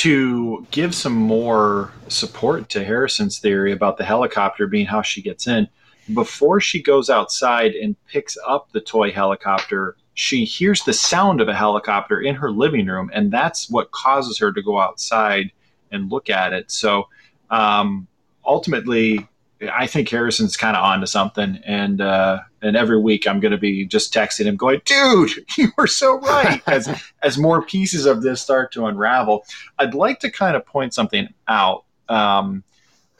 [0.00, 5.46] to give some more support to Harrison's theory about the helicopter being how she gets
[5.46, 5.68] in,
[6.14, 11.48] before she goes outside and picks up the toy helicopter, she hears the sound of
[11.48, 15.50] a helicopter in her living room, and that's what causes her to go outside
[15.90, 16.70] and look at it.
[16.70, 17.08] So
[17.50, 18.06] um,
[18.44, 19.26] ultimately,
[19.72, 23.52] I think Harrison's kind of on to something, and uh, and every week I'm going
[23.52, 26.88] to be just texting him, going, "Dude, you were so right." as
[27.22, 29.44] as more pieces of this start to unravel,
[29.78, 31.84] I'd like to kind of point something out.
[32.08, 32.64] Um,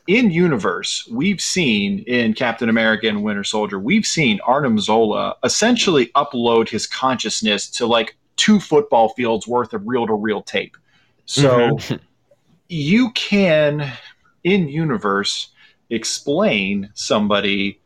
[0.06, 6.06] in universe, we've seen in Captain America and Winter Soldier, we've seen Arnim Zola essentially
[6.16, 10.76] upload his consciousness to like two football fields worth of reel to reel tape.
[11.26, 11.96] So mm-hmm.
[12.68, 13.92] you can,
[14.42, 15.50] in universe,
[15.88, 17.80] explain somebody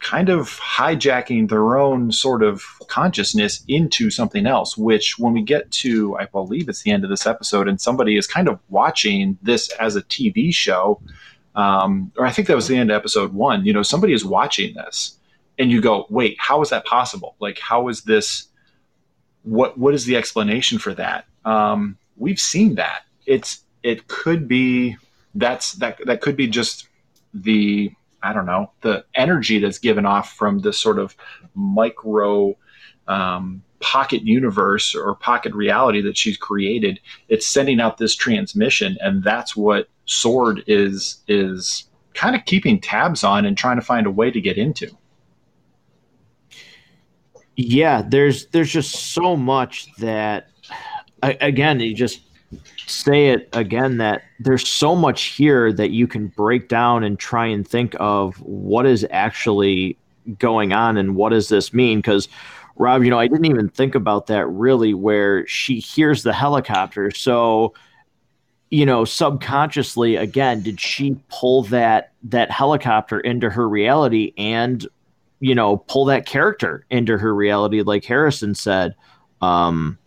[0.00, 5.70] kind of hijacking their own sort of consciousness into something else, which when we get
[5.70, 9.38] to, I believe it's the end of this episode, and somebody is kind of watching
[9.42, 11.00] this as a TV show,
[11.54, 14.24] um, or I think that was the end of episode one, you know, somebody is
[14.24, 15.18] watching this
[15.58, 17.34] and you go, wait, how is that possible?
[17.40, 18.48] Like, how is this?
[19.42, 21.24] What, what is the explanation for that?
[21.44, 23.02] Um, we've seen that.
[23.24, 24.96] It's, it could be,
[25.34, 26.88] that's, that, that could be just
[27.32, 27.92] the
[28.26, 31.14] I don't know the energy that's given off from this sort of
[31.54, 32.56] micro
[33.06, 36.98] um, pocket universe or pocket reality that she's created.
[37.28, 41.84] It's sending out this transmission, and that's what Sword is is
[42.14, 44.90] kind of keeping tabs on and trying to find a way to get into.
[47.56, 50.48] Yeah, there's there's just so much that
[51.22, 52.20] again you just
[52.86, 57.46] say it again that there's so much here that you can break down and try
[57.46, 59.96] and think of what is actually
[60.38, 61.98] going on and what does this mean?
[61.98, 62.28] Because
[62.78, 67.10] rob you know i didn't even think about that really where she hears the helicopter.
[67.10, 67.74] So
[68.70, 74.86] you know subconsciously again did she pull that that helicopter into her reality and
[75.40, 78.94] you know pull that character into her reality like harrison said?
[79.40, 79.98] Um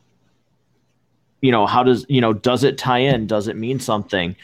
[1.41, 3.27] you know how does you know does it tie in?
[3.27, 4.35] Does it mean something?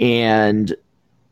[0.00, 0.74] And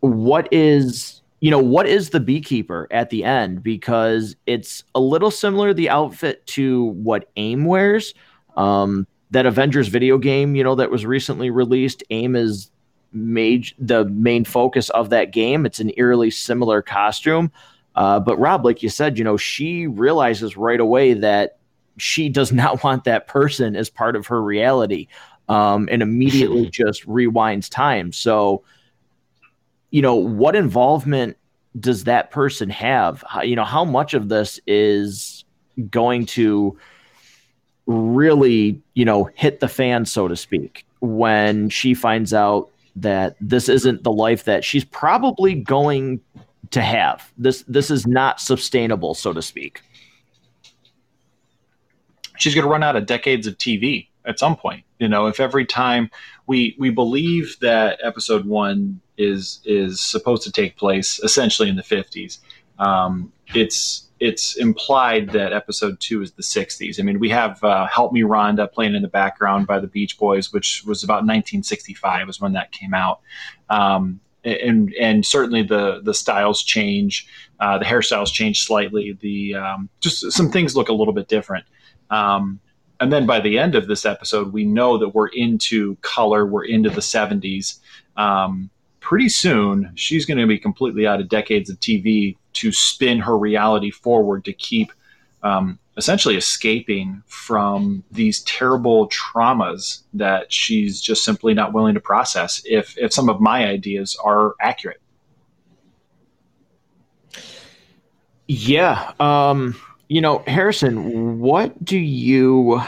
[0.01, 3.63] what is you know what is the beekeeper at the end?
[3.63, 8.15] Because it's a little similar the outfit to what aim wears.
[8.57, 12.71] Um that avengers video game you know that was recently released aim is
[13.13, 15.67] made the main focus of that game.
[15.67, 17.51] It's an eerily similar costume.
[17.95, 21.57] Uh, but rob like you said you know she realizes right away that
[21.99, 25.09] she does not want that person as part of her reality
[25.49, 28.13] um, and immediately just rewinds time.
[28.13, 28.63] So,
[29.91, 31.37] you know, what involvement
[31.79, 33.23] does that person have?
[33.29, 35.45] How, you know, how much of this is
[35.91, 36.79] going to
[37.87, 43.69] really, you know, hit the fan, so to speak, when she finds out that this
[43.69, 46.19] isn't the life that she's probably going
[46.71, 47.31] to have.
[47.37, 49.83] This this is not sustainable, so to speak
[52.39, 54.85] she's going to run out of decades of TV at some point.
[54.99, 56.11] You know, if every time
[56.47, 61.83] we we believe that episode one is is supposed to take place essentially in the
[61.83, 62.39] 50s,
[62.79, 66.99] um, it's it's implied that episode two is the 60s.
[66.99, 70.19] I mean, we have uh, "Help Me, Rhonda" playing in the background by the Beach
[70.19, 73.21] Boys, which was about 1965 was when that came out.
[73.69, 77.27] Um, and and certainly the the styles change,
[77.61, 79.19] uh, the hairstyles change slightly.
[79.21, 81.67] The um, just some things look a little bit different.
[82.11, 82.61] Um,
[83.01, 86.47] and then by the end of this episode, we know that we're into color.
[86.47, 87.79] We're into the 70s.
[88.17, 93.19] Um, pretty soon, she's going to be completely out of decades of TV to spin
[93.19, 94.93] her reality forward to keep
[95.43, 102.61] um, essentially escaping from these terrible traumas that she's just simply not willing to process
[102.65, 105.01] if if some of my ideas are accurate
[108.47, 109.75] yeah um
[110.09, 112.81] you know harrison what do you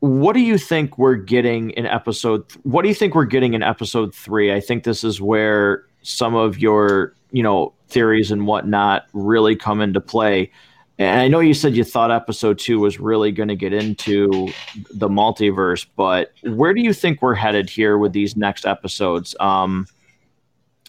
[0.00, 3.62] what do you think we're getting in episode what do you think we're getting in
[3.62, 9.06] episode three i think this is where some of your you know theories and whatnot
[9.12, 10.50] really come into play
[10.98, 14.48] and I know you said you thought episode two was really going to get into
[14.92, 19.34] the multiverse, but where do you think we're headed here with these next episodes?
[19.40, 19.88] Um,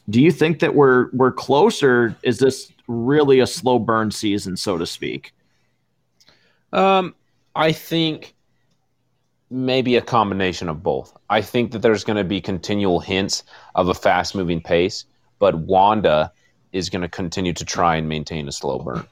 [0.07, 2.15] do you think that we're we're closer?
[2.21, 5.33] Is this really a slow burn season, so to speak?
[6.73, 7.15] Um,
[7.55, 8.35] I think
[9.49, 11.15] maybe a combination of both.
[11.29, 13.43] I think that there's going to be continual hints
[13.75, 15.05] of a fast moving pace,
[15.39, 16.31] but Wanda
[16.71, 19.07] is going to continue to try and maintain a slow burn.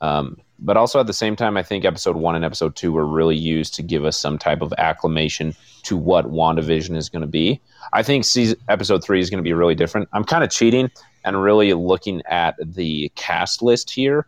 [0.00, 3.06] Um, but also at the same time, I think episode one and episode two were
[3.06, 7.28] really used to give us some type of acclamation to what WandaVision is going to
[7.28, 7.60] be.
[7.92, 10.08] I think season, episode three is going to be really different.
[10.12, 10.90] I'm kind of cheating
[11.24, 14.26] and really looking at the cast list here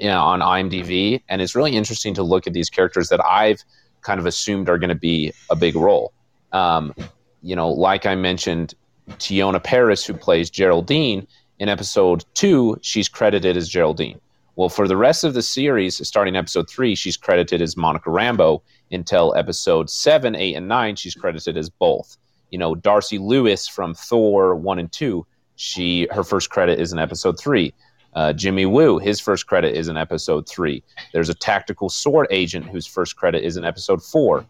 [0.00, 3.62] you know, on IMDb, and it's really interesting to look at these characters that I've
[4.02, 6.12] kind of assumed are going to be a big role.
[6.52, 6.94] Um,
[7.42, 8.74] you know, like I mentioned,
[9.10, 11.26] Teyonah Parris, who plays Geraldine
[11.58, 14.20] in episode two, she's credited as Geraldine.
[14.56, 18.62] Well, for the rest of the series, starting episode three, she's credited as Monica Rambeau
[18.92, 22.16] until episode seven, eight, and nine, she's credited as both.
[22.50, 25.26] You know, Darcy Lewis from Thor one and two,
[25.56, 27.74] she her first credit is in episode three.
[28.14, 30.84] Uh, Jimmy Woo, his first credit is in episode three.
[31.12, 34.46] There's a tactical sword agent whose first credit is in episode four.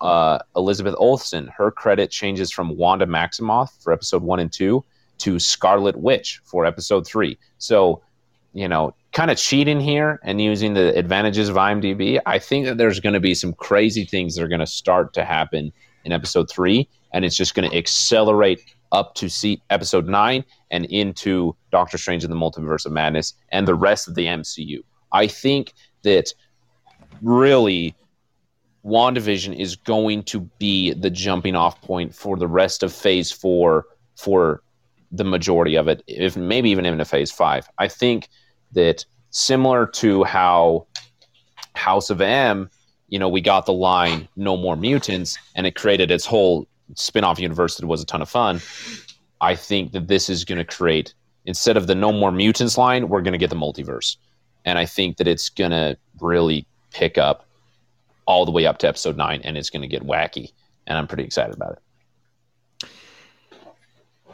[0.00, 4.84] Uh, Elizabeth Olsen, her credit changes from Wanda Maximoff for episode one and two
[5.18, 7.36] to Scarlet Witch for episode three.
[7.58, 8.02] So,
[8.52, 12.76] you know, kind of cheating here and using the advantages of IMDb, I think that
[12.76, 15.72] there's going to be some crazy things that are going to start to happen
[16.04, 18.60] in episode three, and it's just going to accelerate
[18.92, 23.66] up to see episode nine and into Doctor Strange and the Multiverse of Madness and
[23.66, 24.80] the rest of the MCU.
[25.12, 26.34] I think that
[27.22, 27.94] really
[28.84, 33.86] WandaVision is going to be the jumping off point for the rest of phase four
[34.14, 34.60] for
[35.10, 37.66] the majority of it, if maybe even into phase five.
[37.78, 38.28] I think
[38.72, 40.86] that similar to how
[41.74, 42.70] House of M,
[43.08, 47.38] you know, we got the line "No More Mutants" and it created its whole spin-off
[47.38, 48.60] universe that was a ton of fun.
[49.40, 51.14] I think that this is going to create
[51.44, 54.16] instead of the "No More Mutants" line, we're going to get the multiverse,
[54.64, 57.46] and I think that it's going to really pick up
[58.26, 60.52] all the way up to episode nine, and it's going to get wacky,
[60.86, 61.78] and I'm pretty excited about it.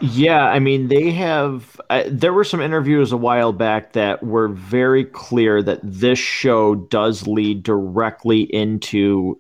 [0.04, 1.80] Yeah, I mean, they have.
[1.88, 6.74] Uh, there were some interviews a while back that were very clear that this show
[6.74, 9.38] does lead directly into.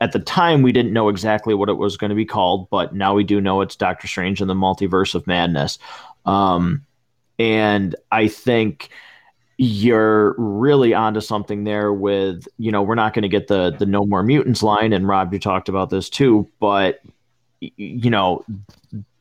[0.00, 2.94] At the time, we didn't know exactly what it was going to be called, but
[2.94, 5.78] now we do know it's Doctor Strange and the Multiverse of Madness.
[6.24, 6.86] Um,
[7.38, 8.88] and I think
[9.58, 13.84] you're really onto something there with you know we're not going to get the the
[13.84, 17.00] no more mutants line and rob you talked about this too but
[17.60, 18.42] you know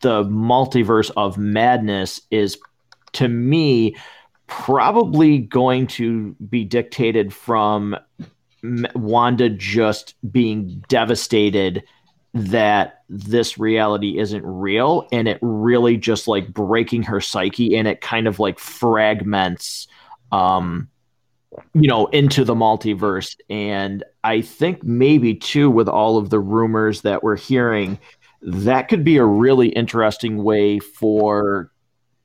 [0.01, 2.57] the multiverse of madness is
[3.13, 3.95] to me
[4.47, 7.95] probably going to be dictated from
[8.63, 11.83] Wanda just being devastated
[12.33, 18.01] that this reality isn't real and it really just like breaking her psyche and it
[18.01, 19.87] kind of like fragments
[20.31, 20.87] um
[21.73, 23.35] you know into the multiverse.
[23.49, 27.97] And i think maybe too with all of the rumors that we're hearing
[28.41, 31.71] that could be a really interesting way for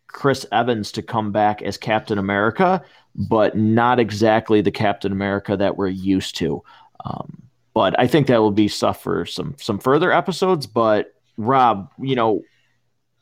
[0.08, 2.82] Chris Evans to come back as Captain America,
[3.14, 6.62] but not exactly the Captain America that we're used to.
[7.04, 7.42] Um,
[7.74, 10.66] but I think that will be stuff for some some further episodes.
[10.66, 12.42] But Rob, you know,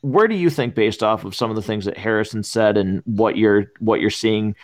[0.02, 3.02] where do you think, based off of some of the things that Harrison said and
[3.06, 4.54] what you're what you're seeing,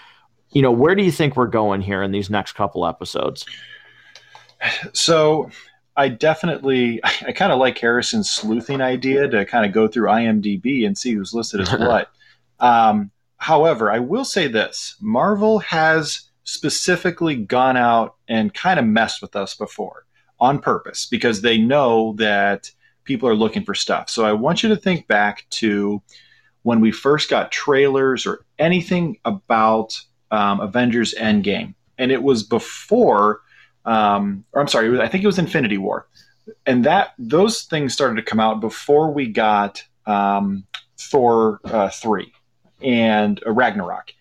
[0.50, 3.46] you know, where do you think we're going here in these next couple episodes?
[4.92, 5.50] So
[5.98, 10.86] I definitely, I kind of like Harrison's sleuthing idea to kind of go through IMDb
[10.86, 12.10] and see who's listed as what.
[12.60, 19.20] Um, however, I will say this Marvel has specifically gone out and kind of messed
[19.20, 20.06] with us before
[20.40, 22.70] on purpose because they know that
[23.04, 24.08] people are looking for stuff.
[24.08, 26.00] So I want you to think back to
[26.62, 31.74] when we first got trailers or anything about um, Avengers Endgame.
[31.98, 33.40] And it was before,
[33.84, 36.06] um, or I'm sorry, I think it was Infinity War.
[36.66, 40.64] And that those things started to come out before we got um,
[40.98, 42.32] Thor uh, 3
[42.82, 44.12] and uh, Ragnarok.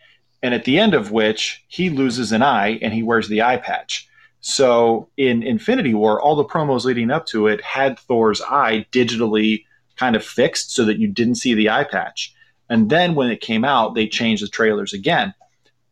[0.44, 3.58] And at the end of which, he loses an eye and he wears the eye
[3.58, 4.08] patch.
[4.42, 9.66] So in Infinity War, all the promos leading up to it had Thor's eye digitally
[9.96, 12.34] kind of fixed so that you didn't see the eye patch.
[12.70, 15.34] And then when it came out, they changed the trailers again.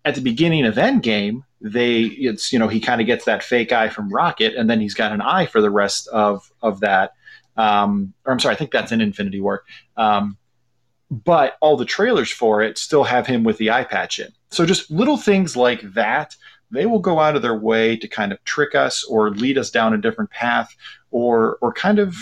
[0.04, 3.72] At the beginning of Endgame, they it's you know he kind of gets that fake
[3.72, 7.14] eye from Rocket, and then he's got an eye for the rest of of that.
[7.58, 9.64] Um, or I'm sorry, I think that's in Infinity War.
[9.98, 10.38] Um,
[11.10, 14.28] but all the trailers for it still have him with the eye patch in.
[14.52, 16.36] So just little things like that,
[16.72, 19.72] they will go out of their way to kind of trick us or lead us
[19.72, 20.76] down a different path,
[21.10, 22.16] or or kind of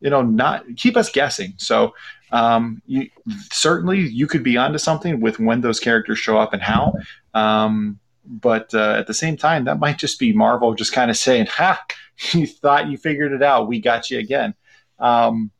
[0.00, 1.54] you know not keep us guessing.
[1.56, 1.92] So
[2.30, 3.08] um, you,
[3.50, 6.94] certainly you could be onto something with when those characters show up and how.
[7.34, 7.98] Um,
[8.28, 11.46] but uh, at the same time, that might just be Marvel just kind of saying,
[11.46, 11.84] "Ha,
[12.32, 13.68] you thought you figured it out.
[13.68, 14.54] We got you again."
[14.98, 15.50] Um,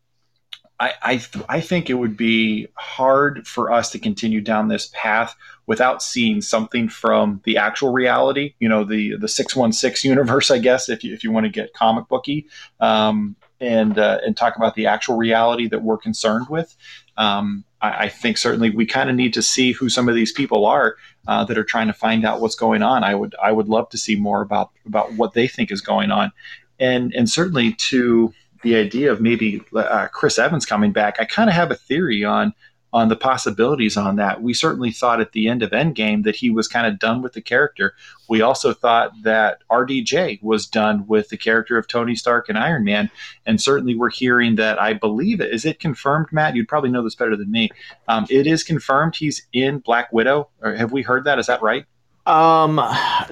[0.78, 4.90] I I, th- I think it would be hard for us to continue down this
[4.92, 5.34] path
[5.66, 8.54] without seeing something from the actual reality.
[8.58, 11.44] You know, the the six one six universe, I guess, if you if you want
[11.44, 12.46] to get comic booky.
[12.80, 16.76] Um, and uh, and talk about the actual reality that we're concerned with.
[17.16, 20.32] Um, I, I, think certainly we kind of need to see who some of these
[20.32, 20.96] people are
[21.26, 23.04] uh, that are trying to find out what's going on.
[23.04, 26.10] I would I would love to see more about about what they think is going
[26.10, 26.32] on,
[26.78, 31.16] and and certainly to the idea of maybe uh, Chris Evans coming back.
[31.20, 32.54] I kind of have a theory on
[32.93, 34.43] on the possibilities on that.
[34.43, 37.34] We certainly thought at the end of Endgame that he was kind of done with
[37.34, 37.95] the character.
[38.28, 42.84] We also thought that RDJ was done with the character of Tony Stark and Iron
[42.84, 43.11] Man.
[43.45, 45.53] And certainly we're hearing that, I believe it.
[45.53, 46.55] Is it confirmed, Matt?
[46.55, 47.70] You'd probably know this better than me.
[48.09, 50.49] Um, it is confirmed he's in Black Widow.
[50.62, 51.39] Or have we heard that?
[51.39, 51.84] Is that right?
[52.26, 52.80] Um,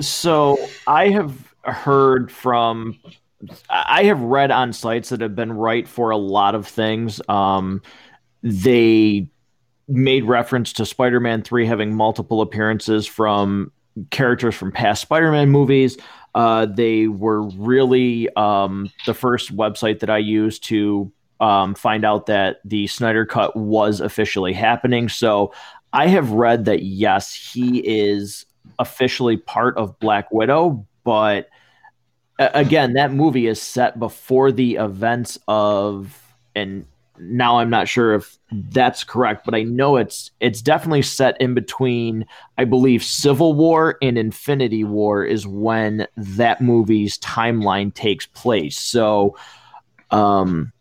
[0.00, 2.98] so I have heard from
[3.68, 7.20] I have read on sites that have been right for a lot of things.
[7.28, 7.82] Um,
[8.42, 9.28] they
[9.88, 13.70] made reference to Spider-Man 3 having multiple appearances from
[14.10, 15.96] characters from past Spider-Man movies.
[16.34, 22.26] Uh, they were really um, the first website that I used to um, find out
[22.26, 25.08] that the Snyder Cut was officially happening.
[25.08, 25.52] So
[25.92, 28.46] I have read that yes, he is
[28.78, 31.48] officially part of Black Widow, but
[32.38, 36.20] again, that movie is set before the events of
[36.54, 36.86] and
[37.18, 41.54] now I'm not sure if that's correct, but I know it's it's definitely set in
[41.54, 42.26] between.
[42.58, 48.78] I believe Civil War and Infinity War is when that movie's timeline takes place.
[48.78, 49.36] So,
[50.10, 50.72] um,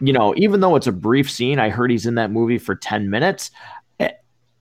[0.00, 2.74] you know, even though it's a brief scene, I heard he's in that movie for
[2.74, 3.50] ten minutes.
[3.98, 4.10] Eh,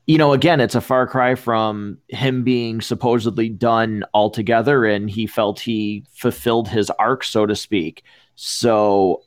[0.07, 5.27] you know, again, it's a far cry from him being supposedly done altogether, and he
[5.27, 8.03] felt he fulfilled his arc, so to speak.
[8.35, 9.21] So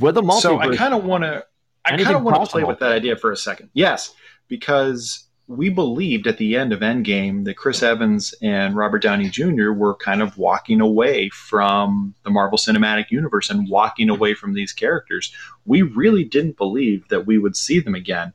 [0.00, 0.40] with a multiverse.
[0.40, 1.44] So I kind of want to.
[1.84, 3.70] I kind of want to play with that idea for a second.
[3.72, 4.12] Yes,
[4.48, 9.70] because we believed at the end of Endgame that Chris Evans and Robert Downey Jr.
[9.70, 14.72] were kind of walking away from the Marvel Cinematic Universe and walking away from these
[14.72, 15.32] characters.
[15.64, 18.32] We really didn't believe that we would see them again.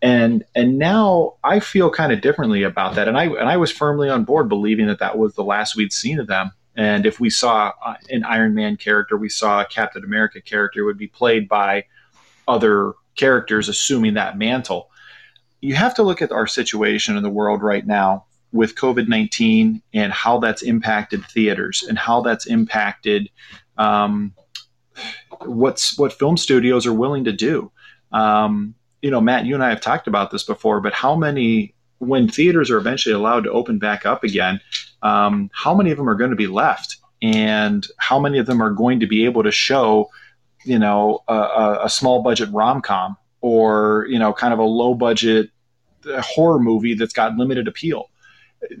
[0.00, 3.08] And and now I feel kind of differently about that.
[3.08, 5.92] And I and I was firmly on board believing that that was the last we'd
[5.92, 6.52] seen of them.
[6.76, 10.84] And if we saw uh, an Iron Man character, we saw a Captain America character,
[10.84, 11.86] would be played by
[12.46, 14.90] other characters assuming that mantle.
[15.60, 19.82] You have to look at our situation in the world right now with COVID 19
[19.94, 23.30] and how that's impacted theaters and how that's impacted
[23.78, 24.34] um,
[25.44, 27.70] what's what film studios are willing to do.
[28.12, 31.74] Um, you know, Matt, you and I have talked about this before, but how many,
[31.98, 34.60] when theaters are eventually allowed to open back up again,
[35.02, 38.62] um, how many of them are going to be left, and how many of them
[38.62, 40.10] are going to be able to show,
[40.64, 44.94] you know, a, a small budget rom com or you know, kind of a low
[44.94, 45.50] budget
[46.12, 48.10] uh, horror movie that's got limited appeal.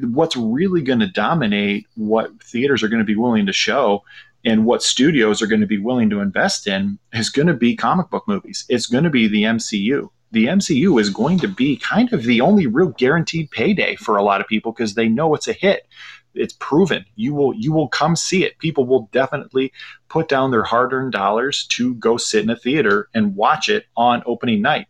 [0.00, 4.02] What's really going to dominate what theaters are going to be willing to show
[4.44, 7.76] and what studios are going to be willing to invest in is going to be
[7.76, 8.64] comic book movies.
[8.68, 12.40] It's going to be the MCU the MCU is going to be kind of the
[12.40, 15.86] only real guaranteed payday for a lot of people because they know it's a hit.
[16.34, 17.04] it's proven.
[17.14, 18.58] You will you will come see it.
[18.58, 19.72] People will definitely
[20.08, 24.22] put down their hard-earned dollars to go sit in a theater and watch it on
[24.26, 24.86] opening night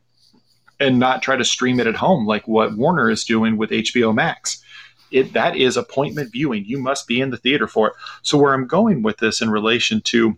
[0.81, 4.15] and not try to stream it at home like what Warner is doing with HBO
[4.15, 4.63] Max.
[5.11, 6.65] It, that is appointment viewing.
[6.65, 7.95] You must be in the theater for it.
[8.23, 10.37] So where I'm going with this in relation to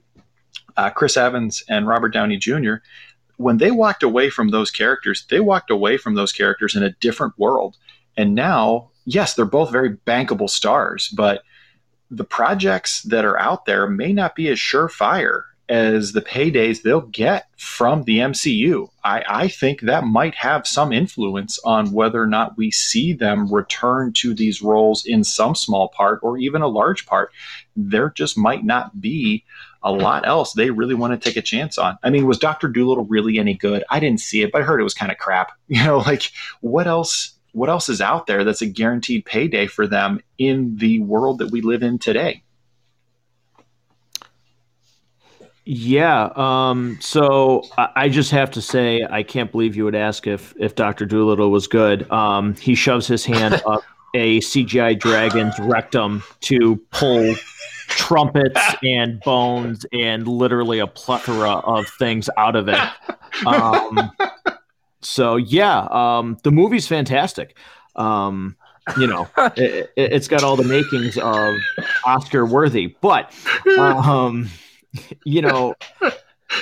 [0.77, 2.75] uh, Chris Evans and Robert Downey Jr.
[3.39, 6.95] When they walked away from those characters, they walked away from those characters in a
[7.01, 7.77] different world.
[8.17, 11.43] And now, yes, they're both very bankable stars, but
[12.11, 17.03] the projects that are out there may not be as surefire as the paydays they'll
[17.03, 18.89] get from the MCU.
[19.05, 23.53] I, I, think that might have some influence on whether or not we see them
[23.53, 27.33] return to these roles in some small part or even a large part.
[27.77, 29.45] There just might not be
[29.83, 31.99] a lot else they really want to take a chance on.
[32.03, 33.85] I mean, was Doctor Dolittle really any good?
[33.91, 35.53] I didn't see it, but I heard it was kind of crap.
[35.69, 37.35] You know, like what else?
[37.53, 41.51] What else is out there that's a guaranteed payday for them in the world that
[41.51, 42.43] we live in today?
[45.65, 46.31] Yeah.
[46.35, 50.55] Um, so I, I, just have to say, I can't believe you would ask if
[50.59, 52.11] if Doctor Dolittle was good.
[52.11, 53.83] Um, he shoves his hand up
[54.15, 57.35] a CGI dragon's rectum to pull
[57.99, 62.79] trumpets and bones and literally a plethora of things out of it.
[63.45, 64.13] Um,
[65.03, 67.57] so yeah, um, the movie's fantastic.
[67.97, 68.57] Um,
[68.97, 71.55] you know, it, has got all the makings of
[72.07, 73.35] Oscar worthy, but
[73.79, 74.49] um,
[75.25, 75.75] you know,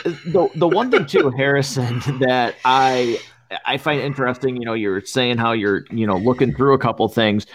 [0.05, 3.20] the the one thing too, Harrison, that I
[3.64, 4.57] I find interesting.
[4.57, 7.47] You know, you're saying how you're you know looking through a couple things.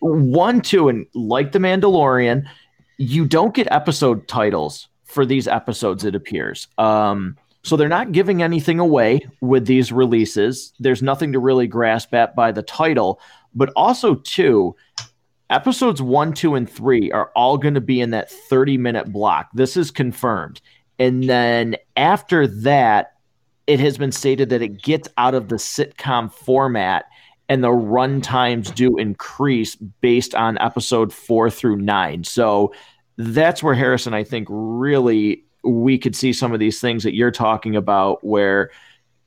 [0.00, 2.46] One, two, and like the Mandalorian,
[2.98, 6.04] you don't get episode titles for these episodes.
[6.04, 6.68] It appears.
[6.78, 10.72] Um, so they're not giving anything away with these releases.
[10.80, 13.20] There's nothing to really grasp at by the title,
[13.54, 14.74] but also two,
[15.50, 19.50] episodes one, two, and three are all going to be in that 30 minute block.
[19.52, 20.60] This is confirmed.
[20.98, 23.12] And then after that,
[23.66, 27.06] it has been stated that it gets out of the sitcom format
[27.50, 32.22] and the run times do increase based on episode four through nine.
[32.22, 32.72] So
[33.16, 37.32] that's where Harrison, I think, really we could see some of these things that you're
[37.32, 38.70] talking about where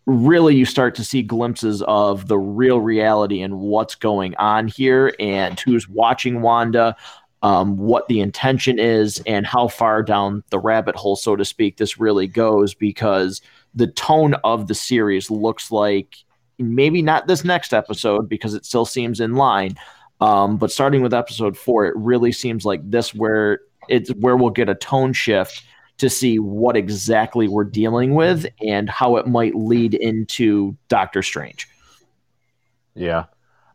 [0.05, 5.13] really you start to see glimpses of the real reality and what's going on here
[5.19, 6.95] and who's watching Wanda,
[7.41, 11.75] um, what the intention is, and how far down the rabbit hole, so to speak,
[11.75, 13.41] this really goes because
[13.75, 16.23] the tone of the series looks like
[16.59, 19.75] maybe not this next episode because it still seems in line.
[20.21, 24.49] Um, but starting with episode four, it really seems like this where it's where we'll
[24.49, 25.63] get a tone shift
[25.97, 31.67] to see what exactly we're dealing with and how it might lead into Doctor Strange.
[32.95, 33.25] Yeah.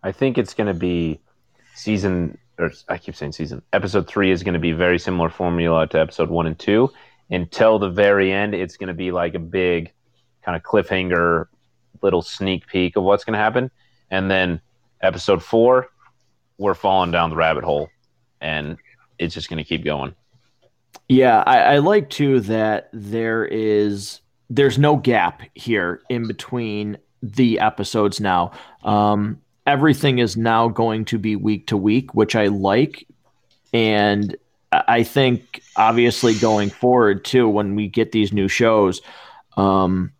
[0.03, 1.21] I think it's going to be
[1.75, 5.87] season, or I keep saying season, episode three is going to be very similar formula
[5.89, 6.91] to episode one and two.
[7.31, 9.93] Until the very end, it's going to be like a big
[10.43, 11.47] kind of cliffhanger,
[12.03, 13.71] little sneak peek of what's going to happen.
[14.11, 14.61] And then
[15.01, 15.89] episode four,
[16.59, 17.89] we're falling down the rabbit hole
[18.41, 18.77] and
[19.19, 20.15] it's just going to keep going.
[21.09, 24.21] Yeah, I, I like too that there is
[24.51, 28.53] there's no gap here in between the episodes now.
[28.83, 33.07] Um, everything is now going to be week to week, which I like.
[33.73, 34.37] And
[34.73, 39.01] I think obviously going forward too, when we get these new shows,
[39.57, 40.13] um,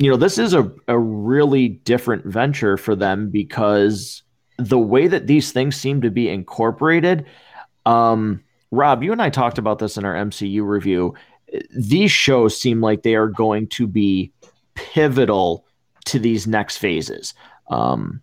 [0.00, 4.22] you know, this is a, a really different venture for them because
[4.56, 7.26] the way that these things seem to be incorporated,
[7.84, 11.14] um, Rob, you and I talked about this in our MCU review.
[11.76, 14.32] These shows seem like they are going to be
[14.74, 15.66] pivotal
[16.06, 17.34] to these next phases.
[17.68, 18.22] Um,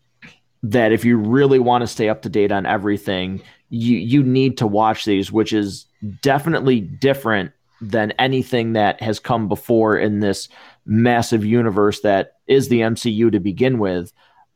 [0.64, 4.58] that if you really want to stay up to date on everything, you you need
[4.58, 5.86] to watch these, which is
[6.24, 7.52] definitely different
[7.82, 10.50] than anything that has come before in this
[10.88, 14.12] massive universe that is the MCU to begin with.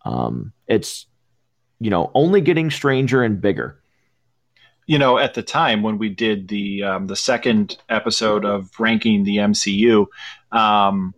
[0.06, 1.06] Um, it's
[1.80, 3.82] you know only getting stranger and bigger
[4.88, 9.24] you know, at the time when we did the um, the second episode of ranking
[9.24, 10.06] the MCU,
[10.52, 11.14] um,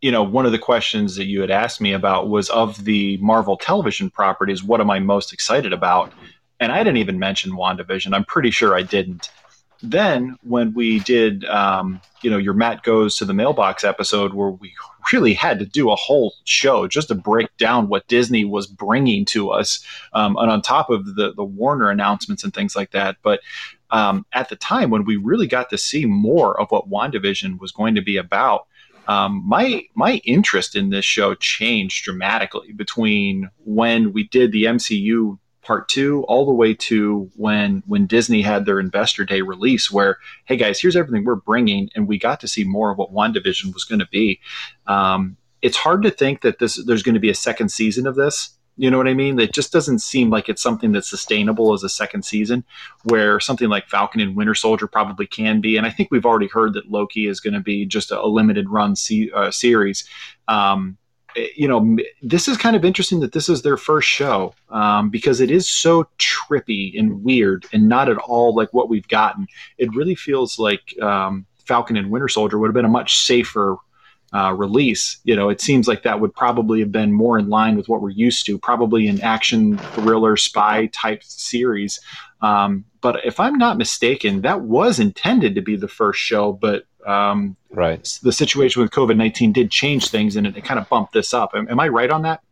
[0.00, 3.18] you know, one of the questions that you had asked me about was of the
[3.18, 6.12] Marvel television properties, what am I most excited about?
[6.58, 8.14] And I didn't even mention WandaVision.
[8.14, 9.30] I'm pretty sure I didn't.
[9.82, 14.50] Then when we did, um, you know, your Matt goes to the mailbox episode where
[14.50, 14.72] we
[15.12, 19.24] really had to do a whole show just to break down what Disney was bringing
[19.26, 23.16] to us, um, and on top of the the Warner announcements and things like that.
[23.22, 23.40] But
[23.90, 27.72] um, at the time when we really got to see more of what WandaVision was
[27.72, 28.66] going to be about,
[29.08, 35.38] um, my my interest in this show changed dramatically between when we did the MCU
[35.62, 40.18] part two, all the way to when when Disney had their Investor Day release, where
[40.44, 43.72] hey guys, here's everything we're bringing, and we got to see more of what WandaVision
[43.72, 44.40] was going to be.
[44.86, 48.16] Um, it's hard to think that this there's going to be a second season of
[48.16, 48.50] this.
[48.78, 49.38] You know what I mean?
[49.38, 52.64] It just doesn't seem like it's something that's sustainable as a second season,
[53.04, 55.76] where something like Falcon and Winter Soldier probably can be.
[55.76, 58.26] And I think we've already heard that Loki is going to be just a, a
[58.26, 60.08] limited run se- uh, series.
[60.48, 60.96] Um,
[61.56, 65.40] you know, this is kind of interesting that this is their first show um, because
[65.40, 69.46] it is so trippy and weird and not at all like what we've gotten.
[69.78, 73.76] It really feels like um, Falcon and Winter Soldier would have been a much safer
[74.34, 77.76] uh, release, you know, it seems like that would probably have been more in line
[77.76, 82.00] with what we're used to, probably an action thriller spy type series.
[82.40, 86.84] Um, but if I'm not mistaken, that was intended to be the first show, but
[87.06, 90.88] um, right, the situation with COVID nineteen did change things, and it, it, kind of
[90.88, 91.50] bumped this up.
[91.54, 92.42] Am, am, I right on that?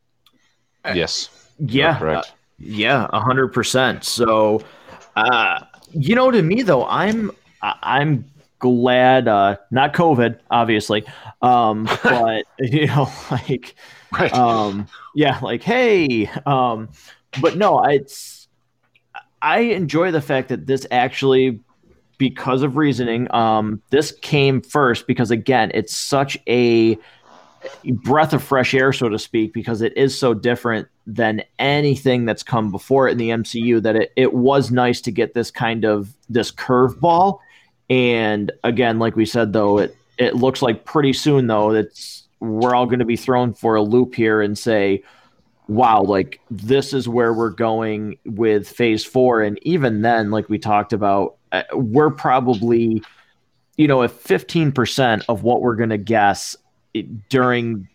[0.94, 1.28] Yes.
[1.58, 1.98] Yeah.
[1.98, 2.26] correct.
[2.26, 4.04] Uh, yeah, hundred percent.
[4.04, 4.62] So,
[5.16, 7.30] uh, you know, to me though, I'm
[7.62, 8.30] I'm
[8.60, 11.02] glad uh not covid obviously
[11.42, 13.74] um but you know like
[14.12, 14.32] right.
[14.34, 16.88] um yeah like hey um
[17.40, 18.48] but no it's
[19.40, 21.58] i enjoy the fact that this actually
[22.20, 26.96] because of reasoning um this came first because again it's such a
[28.04, 32.42] breath of fresh air so to speak because it is so different than anything that's
[32.42, 35.84] come before it in the mcu that it, it was nice to get this kind
[35.84, 37.40] of this curveball.
[37.88, 42.74] And again, like we said, though, it it looks like pretty soon though that's we're
[42.74, 45.02] all going to be thrown for a loop here and say,
[45.70, 49.40] wow, like this is where we're going with phase four.
[49.40, 53.00] And even then, like we talked about, uh, we're probably,
[53.76, 56.56] you know, if 15% of what we're going to guess
[57.28, 57.88] during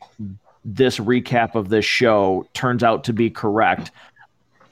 [0.63, 3.91] this recap of this show turns out to be correct,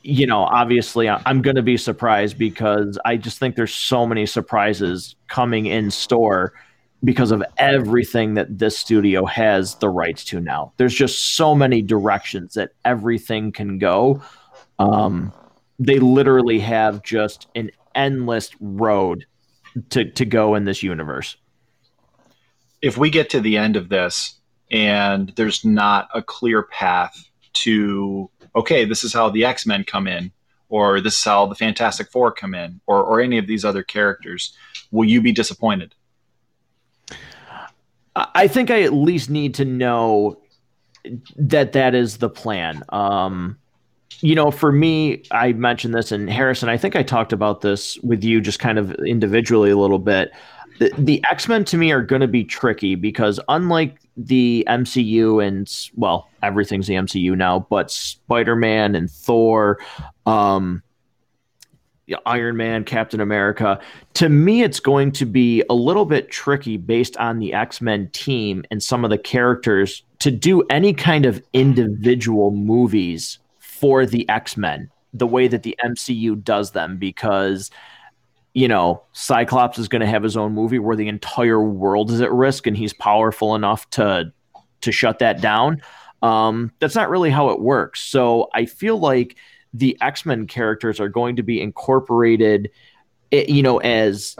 [0.04, 4.26] you know, obviously I'm going to be surprised because I just think there's so many
[4.26, 6.54] surprises coming in store
[7.04, 10.74] because of everything that this studio has the rights to now.
[10.78, 14.22] There's just so many directions that everything can go.
[14.80, 15.34] Um,
[15.80, 19.26] they literally have just an endless road
[19.90, 21.36] to, to go in this universe.
[22.82, 24.40] If we get to the end of this
[24.72, 30.08] and there's not a clear path to okay, this is how the X Men come
[30.08, 30.32] in,
[30.70, 33.84] or this is how the Fantastic Four come in, or or any of these other
[33.84, 34.56] characters,
[34.92, 35.96] will you be disappointed?
[38.16, 40.40] I think I at least need to know
[41.36, 42.84] that that is the plan.
[42.90, 43.58] Um,
[44.22, 47.98] you know, for me, I mentioned this, and Harrison, I think I talked about this
[48.00, 50.32] with you just kind of individually a little bit.
[50.80, 55.46] The, the X Men to me are going to be tricky because, unlike the MCU
[55.46, 59.80] and well, everything's the MCU now, but Spider Man and Thor,
[60.26, 60.83] um,
[62.26, 63.80] Iron Man, Captain America.
[64.16, 68.10] To me, it's going to be a little bit tricky based on the X Men
[68.12, 74.28] team and some of the characters to do any kind of individual movies for the
[74.30, 77.70] X Men the way that the MCU does them because
[78.54, 82.22] you know, Cyclops is going to have his own movie where the entire world is
[82.22, 84.32] at risk and he's powerful enough to
[84.82, 85.82] to shut that down.
[86.22, 88.02] Um, that's not really how it works.
[88.02, 89.38] So I feel like
[89.74, 92.70] the X Men characters are going to be incorporated,
[93.32, 94.36] eh, you know, as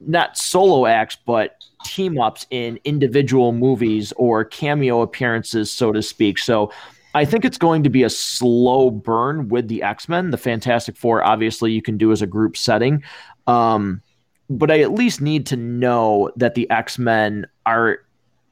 [0.00, 6.38] not solo acts, but team ups in individual movies or cameo appearances, so to speak.
[6.38, 6.70] So
[7.14, 10.30] I think it's going to be a slow burn with the X Men.
[10.30, 13.02] The Fantastic Four, obviously, you can do as a group setting.
[13.46, 14.02] Um,
[14.50, 18.00] but I at least need to know that the X Men are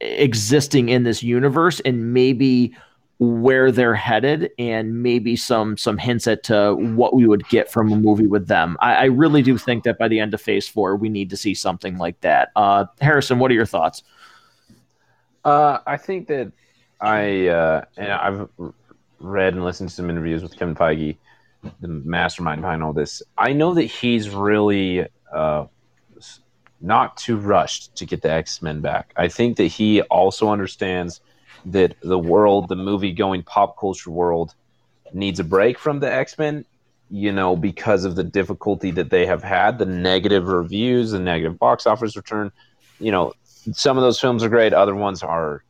[0.01, 2.75] existing in this universe and maybe
[3.19, 7.91] where they're headed and maybe some some hints at to what we would get from
[7.91, 8.75] a movie with them.
[8.81, 11.37] I, I, really do think that by the end of Phase Four, we need to
[11.37, 12.49] see something like that.
[12.57, 14.03] Uh, Harrison, what are your thoughts?
[15.45, 16.51] Uh, I think that
[16.99, 18.49] I uh, and I've
[19.19, 21.15] read and listened to some interviews with Kevin Feige,
[21.79, 23.23] the mastermind behind all this.
[23.37, 25.67] I know that he's really uh,
[26.81, 29.13] not too rushed to get the X Men back.
[29.15, 31.21] I think that he also understands
[31.65, 34.53] that the world, the movie going pop culture world,
[35.13, 36.65] needs a break from the X Men.
[37.11, 41.59] You know, because of the difficulty that they have had, the negative reviews, the negative
[41.59, 42.51] box office return.
[42.99, 43.33] You know,
[43.73, 45.63] some of those films are great, other ones are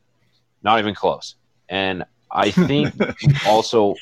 [0.64, 1.36] not even close.
[1.68, 2.94] And I think
[3.48, 3.96] also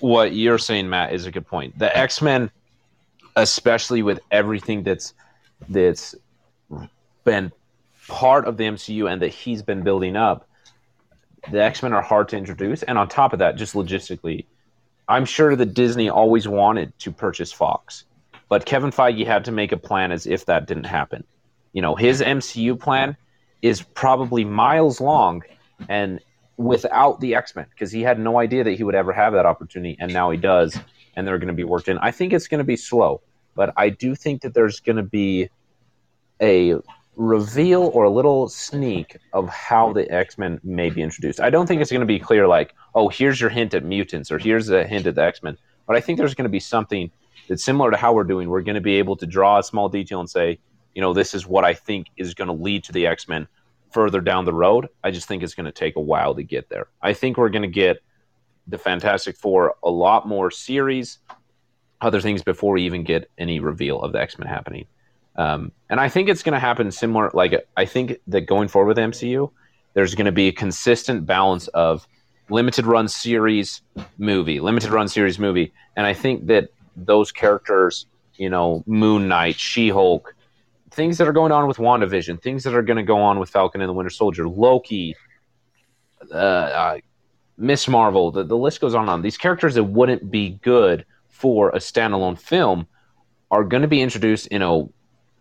[0.00, 1.78] what you're saying, Matt, is a good point.
[1.78, 2.50] The X Men,
[3.36, 5.14] especially with everything that's
[5.68, 6.14] that's
[7.24, 7.52] been
[8.08, 10.48] part of the MCU and that he's been building up,
[11.50, 12.82] the X Men are hard to introduce.
[12.82, 14.44] And on top of that, just logistically,
[15.08, 18.04] I'm sure that Disney always wanted to purchase Fox,
[18.48, 21.24] but Kevin Feige had to make a plan as if that didn't happen.
[21.72, 23.16] You know, his MCU plan
[23.62, 25.42] is probably miles long
[25.88, 26.20] and
[26.56, 29.46] without the X Men because he had no idea that he would ever have that
[29.46, 30.78] opportunity, and now he does,
[31.14, 31.98] and they're going to be worked in.
[31.98, 33.20] I think it's going to be slow,
[33.54, 35.50] but I do think that there's going to be
[36.40, 36.76] a
[37.16, 41.40] reveal or a little sneak of how the X Men may be introduced.
[41.40, 44.30] I don't think it's going to be clear, like, oh, here's your hint at mutants
[44.30, 45.56] or here's a hint at the X Men,
[45.86, 47.10] but I think there's going to be something
[47.48, 48.48] that's similar to how we're doing.
[48.48, 50.58] We're going to be able to draw a small detail and say,
[50.94, 53.48] you know, this is what I think is going to lead to the X Men
[53.92, 54.88] further down the road.
[55.02, 56.88] I just think it's going to take a while to get there.
[57.00, 57.98] I think we're going to get
[58.66, 61.18] the Fantastic Four a lot more series,
[62.00, 64.86] other things before we even get any reveal of the X Men happening.
[65.36, 67.30] Um, and I think it's going to happen similar.
[67.34, 69.50] Like I think that going forward with MCU,
[69.94, 72.06] there's going to be a consistent balance of
[72.48, 73.82] limited run series
[74.18, 78.06] movie, limited run series movie, and I think that those characters,
[78.36, 80.34] you know, Moon Knight, She Hulk,
[80.90, 83.50] things that are going on with WandaVision, things that are going to go on with
[83.50, 85.14] Falcon and the Winter Soldier, Loki,
[86.32, 86.98] uh, uh,
[87.58, 89.22] Miss Marvel, the, the list goes on and on.
[89.22, 92.86] These characters that wouldn't be good for a standalone film
[93.50, 94.84] are going to be introduced in a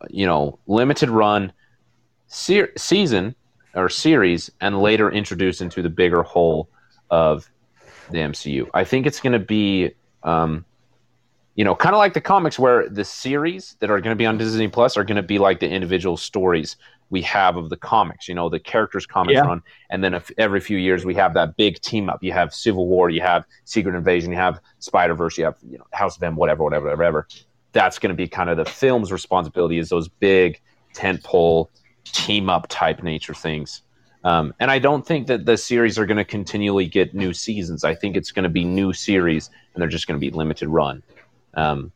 [0.10, 1.52] you know limited run
[2.28, 3.36] se- season
[3.74, 6.70] or series and later introduced into the bigger whole
[7.10, 7.50] of
[8.12, 8.70] the MCU.
[8.74, 9.92] I think it's going to be
[10.24, 10.66] um,
[11.56, 14.26] you know, kind of like the comics where the series that are going to be
[14.26, 16.76] on Disney Plus are going to be like the individual stories
[17.10, 19.46] we have of the comics, you know, the characters comics yeah.
[19.46, 19.62] run.
[19.90, 22.22] And then if, every few years we have that big team up.
[22.24, 25.78] You have Civil War, you have Secret Invasion, you have Spider Verse, you have, you
[25.78, 27.28] know, House of M, whatever, whatever, whatever.
[27.76, 30.60] That's going to be kind of the film's responsibility is those big
[30.96, 31.68] tentpole
[32.06, 33.84] team up type nature things.
[34.24, 37.84] Um, and I don't think that the series are going to continually get new seasons.
[37.84, 40.68] I think it's going to be new series and they're just going to be limited
[40.70, 41.04] run
[41.56, 41.92] um,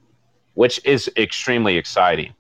[0.55, 2.34] which is extremely exciting.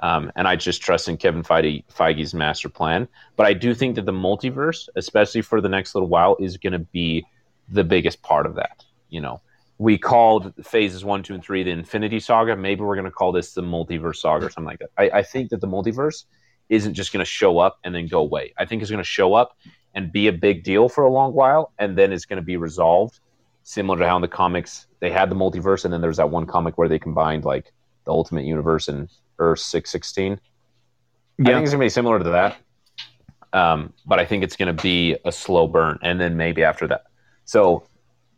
[0.00, 3.08] Um, and I just trust in Kevin Feige, Feige's master plan.
[3.36, 6.72] But I do think that the multiverse, especially for the next little while, is going
[6.74, 7.24] to be
[7.68, 8.84] the biggest part of that.
[9.08, 9.40] You know,
[9.78, 12.56] we called phases one, two, and three the Infinity Saga.
[12.56, 14.90] Maybe we're going to call this the Multiverse Saga or something like that.
[14.96, 16.24] I, I think that the multiverse
[16.68, 18.54] isn't just going to show up and then go away.
[18.56, 19.56] I think it's going to show up
[19.94, 22.56] and be a big deal for a long while, and then it's going to be
[22.56, 23.20] resolved
[23.64, 26.46] similar to how in the comics they had the multiverse, and then there's that one
[26.46, 27.72] comic where they combined like
[28.04, 29.08] the Ultimate Universe and
[29.38, 30.38] Earth six sixteen.
[31.38, 31.50] Yeah.
[31.50, 32.56] I think it's gonna be similar to that,
[33.52, 37.04] um, but I think it's gonna be a slow burn, and then maybe after that.
[37.44, 37.84] So,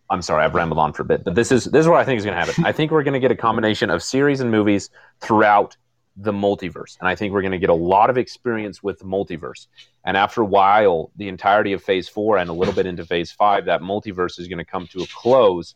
[0.08, 2.04] I'm sorry, I've rambled on for a bit, but this is this is what I
[2.04, 2.64] think is gonna happen.
[2.64, 4.90] I think we're gonna get a combination of series and movies
[5.20, 5.76] throughout
[6.16, 6.96] the multiverse.
[6.98, 9.66] And I think we're going to get a lot of experience with the multiverse.
[10.04, 13.30] And after a while, the entirety of phase four and a little bit into phase
[13.30, 15.74] five, that multiverse is going to come to a close.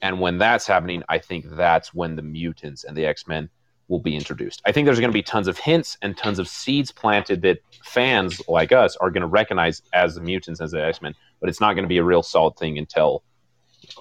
[0.00, 3.50] And when that's happening, I think that's when the mutants and the X Men
[3.88, 4.62] will be introduced.
[4.64, 7.58] I think there's going to be tons of hints and tons of seeds planted that
[7.84, 11.50] fans like us are going to recognize as the mutants, as the X Men, but
[11.50, 13.24] it's not going to be a real solid thing until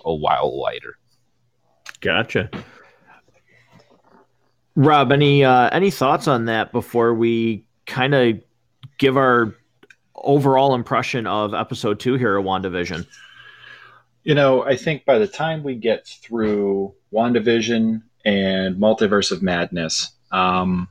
[0.05, 0.97] a while later.
[2.01, 2.49] Gotcha.
[4.75, 8.41] Rob, any uh, any thoughts on that before we kind of
[8.97, 9.53] give our
[10.15, 13.05] overall impression of episode two here at WandaVision?
[14.23, 20.11] You know, I think by the time we get through WandaVision and Multiverse of Madness,
[20.31, 20.87] um,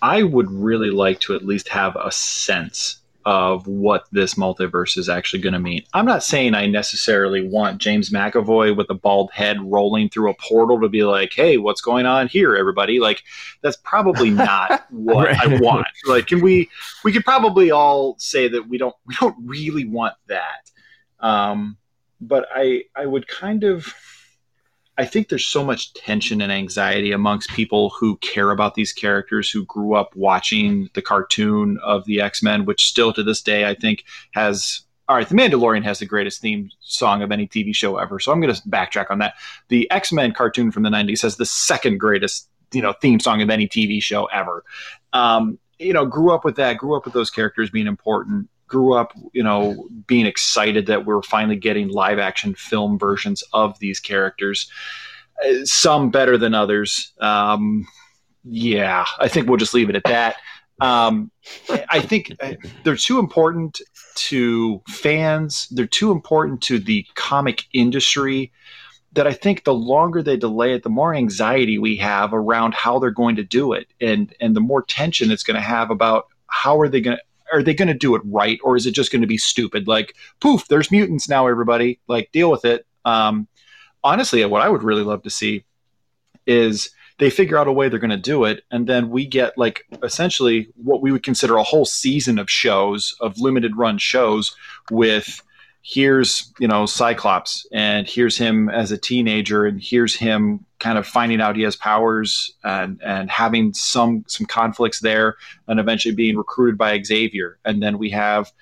[0.00, 5.08] I would really like to at least have a sense of what this multiverse is
[5.08, 5.84] actually going to mean.
[5.94, 10.34] I'm not saying I necessarily want James McAvoy with a bald head rolling through a
[10.34, 13.22] portal to be like, "Hey, what's going on here, everybody?" Like
[13.60, 15.40] that's probably not what right.
[15.40, 15.86] I want.
[16.06, 16.68] Like can we
[17.04, 20.70] we could probably all say that we don't we don't really want that.
[21.20, 21.76] Um
[22.20, 23.94] but I I would kind of
[25.02, 29.50] I think there's so much tension and anxiety amongst people who care about these characters
[29.50, 33.68] who grew up watching the cartoon of the X Men, which still to this day
[33.68, 34.82] I think has.
[35.08, 38.30] All right, The Mandalorian has the greatest theme song of any TV show ever, so
[38.30, 39.34] I'm going to backtrack on that.
[39.70, 43.42] The X Men cartoon from the '90s has the second greatest, you know, theme song
[43.42, 44.62] of any TV show ever.
[45.12, 48.94] Um, you know, grew up with that, grew up with those characters being important grew
[48.94, 54.00] up, you know, being excited that we're finally getting live action film versions of these
[54.00, 54.70] characters.
[55.46, 57.12] Uh, some better than others.
[57.20, 57.86] Um,
[58.44, 60.36] yeah, I think we'll just leave it at that.
[60.80, 61.30] Um,
[61.90, 63.80] I think uh, they're too important
[64.14, 65.68] to fans.
[65.70, 68.52] They're too important to the comic industry
[69.12, 72.98] that I think the longer they delay it, the more anxiety we have around how
[72.98, 76.28] they're going to do it, and and the more tension it's going to have about
[76.46, 78.94] how are they going to are they going to do it right or is it
[78.94, 79.86] just going to be stupid?
[79.86, 82.00] Like poof there's mutants now everybody.
[82.08, 82.86] Like deal with it.
[83.04, 83.46] Um,
[84.02, 85.64] honestly, what I would really love to see
[86.46, 89.56] is they figure out a way they're going to do it and then we get
[89.56, 94.56] like essentially what we would consider a whole season of shows of limited run shows
[94.90, 95.42] with
[95.82, 101.04] here's you know cyclops and here's him as a teenager and here's him kind of
[101.06, 105.34] finding out he has powers and and having some some conflicts there
[105.66, 108.52] and eventually being recruited by xavier and then we have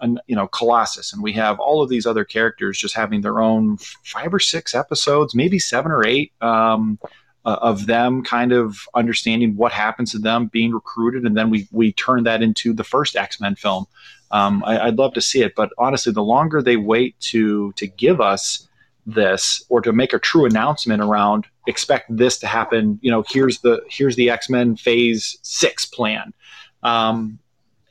[0.00, 3.40] an, you know colossus and we have all of these other characters just having their
[3.40, 6.98] own five or six episodes maybe seven or eight um,
[7.44, 11.68] uh, of them kind of understanding what happens to them being recruited, and then we
[11.70, 13.86] we turn that into the first X Men film.
[14.34, 17.86] Um, I, would love to see it, but honestly, the longer they wait to to
[17.86, 18.66] give us
[19.06, 23.60] this or to make a true announcement around expect this to happen, you know, here's
[23.60, 26.34] the here's the X Men Phase Six plan.
[26.82, 27.38] Um,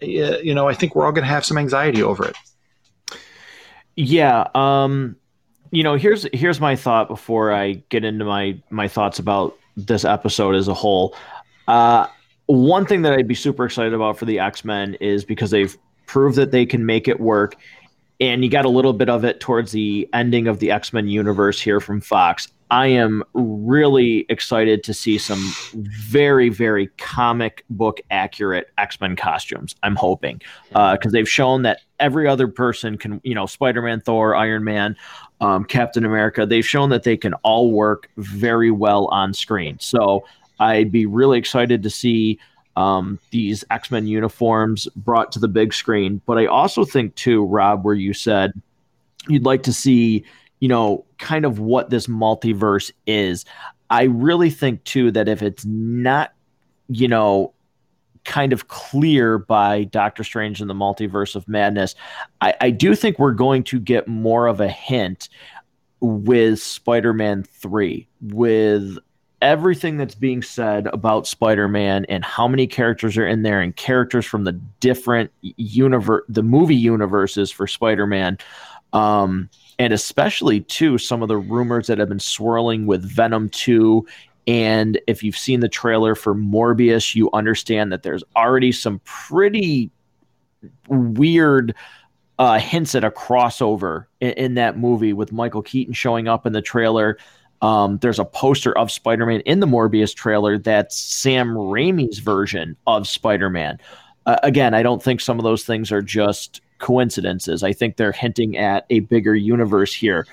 [0.01, 2.35] you know, I think we're all going to have some anxiety over it.
[3.95, 4.47] Yeah.
[4.53, 5.15] Um,
[5.71, 10.03] you know, here's here's my thought before I get into my my thoughts about this
[10.03, 11.15] episode as a whole.
[11.69, 12.07] Uh,
[12.47, 15.77] one thing that I'd be super excited about for the X Men is because they've
[16.05, 17.55] proved that they can make it work,
[18.19, 21.07] and you got a little bit of it towards the ending of the X Men
[21.07, 22.47] universe here from Fox.
[22.71, 29.75] I am really excited to see some very, very comic book accurate X Men costumes.
[29.83, 34.01] I'm hoping because uh, they've shown that every other person can, you know, Spider Man,
[34.01, 34.95] Thor, Iron Man,
[35.39, 39.77] um, Captain America, they've shown that they can all work very well on screen.
[39.79, 40.25] So
[40.59, 42.39] I'd be really excited to see
[42.75, 46.21] um, these X Men uniforms brought to the big screen.
[46.25, 48.53] But I also think, too, Rob, where you said
[49.27, 50.23] you'd like to see,
[50.59, 53.45] you know, kind of what this multiverse is.
[53.89, 56.33] I really think, too, that if it's not,
[56.87, 57.53] you know,
[58.23, 61.95] kind of clear by Doctor Strange and the Multiverse of Madness,
[62.41, 65.29] I, I do think we're going to get more of a hint
[65.99, 68.97] with Spider Man 3, with
[69.43, 74.25] everything that's being said about Spider-Man and how many characters are in there and characters
[74.25, 78.37] from the different universe the movie universes for Spider-Man
[78.93, 84.05] um, and especially too some of the rumors that have been swirling with Venom 2
[84.47, 89.89] and if you've seen the trailer for Morbius, you understand that there's already some pretty
[90.87, 91.73] weird
[92.39, 96.51] uh, hints at a crossover in, in, that movie with Michael Keaton showing up in
[96.51, 97.17] the trailer.
[97.61, 102.75] Um, there's a poster of Spider Man in the Morbius trailer that's Sam Raimi's version
[102.87, 103.79] of Spider Man.
[104.25, 107.63] Uh, again, I don't think some of those things are just coincidences.
[107.63, 110.27] I think they're hinting at a bigger universe here.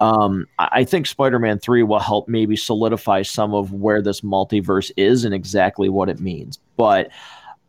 [0.00, 4.90] Um, I think Spider Man 3 will help maybe solidify some of where this multiverse
[4.96, 6.58] is and exactly what it means.
[6.76, 7.10] But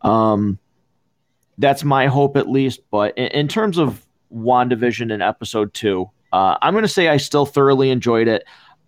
[0.01, 0.59] um,
[1.57, 2.81] that's my hope, at least.
[2.91, 7.17] But in, in terms of WandaVision in episode two, uh, I'm going to say I
[7.17, 8.43] still thoroughly enjoyed it.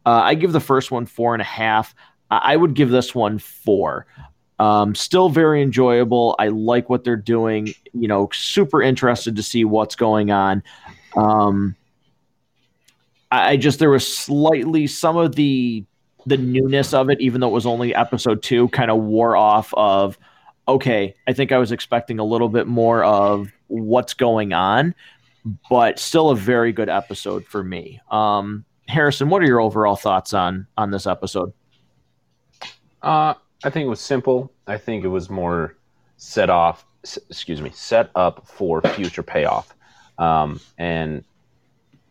[0.05, 1.93] Uh, I give the first one four and a half.
[2.31, 4.05] I would give this one four.
[4.59, 6.35] Um, still very enjoyable.
[6.37, 7.73] I like what they're doing.
[7.93, 10.63] You know, super interested to see what's going on.
[11.15, 11.75] Um,
[13.31, 15.85] I just there was slightly some of the
[16.25, 19.73] the newness of it, even though it was only episode two, kind of wore off
[19.75, 20.17] of
[20.67, 24.93] okay, I think I was expecting a little bit more of what's going on,
[25.69, 27.99] but still a very good episode for me.
[28.11, 31.53] Um, Harrison, what are your overall thoughts on on this episode?
[33.01, 34.51] Uh, I think it was simple.
[34.67, 35.77] I think it was more
[36.17, 36.85] set off,
[37.29, 39.75] excuse me, set up for future payoff.
[40.17, 41.23] Um, and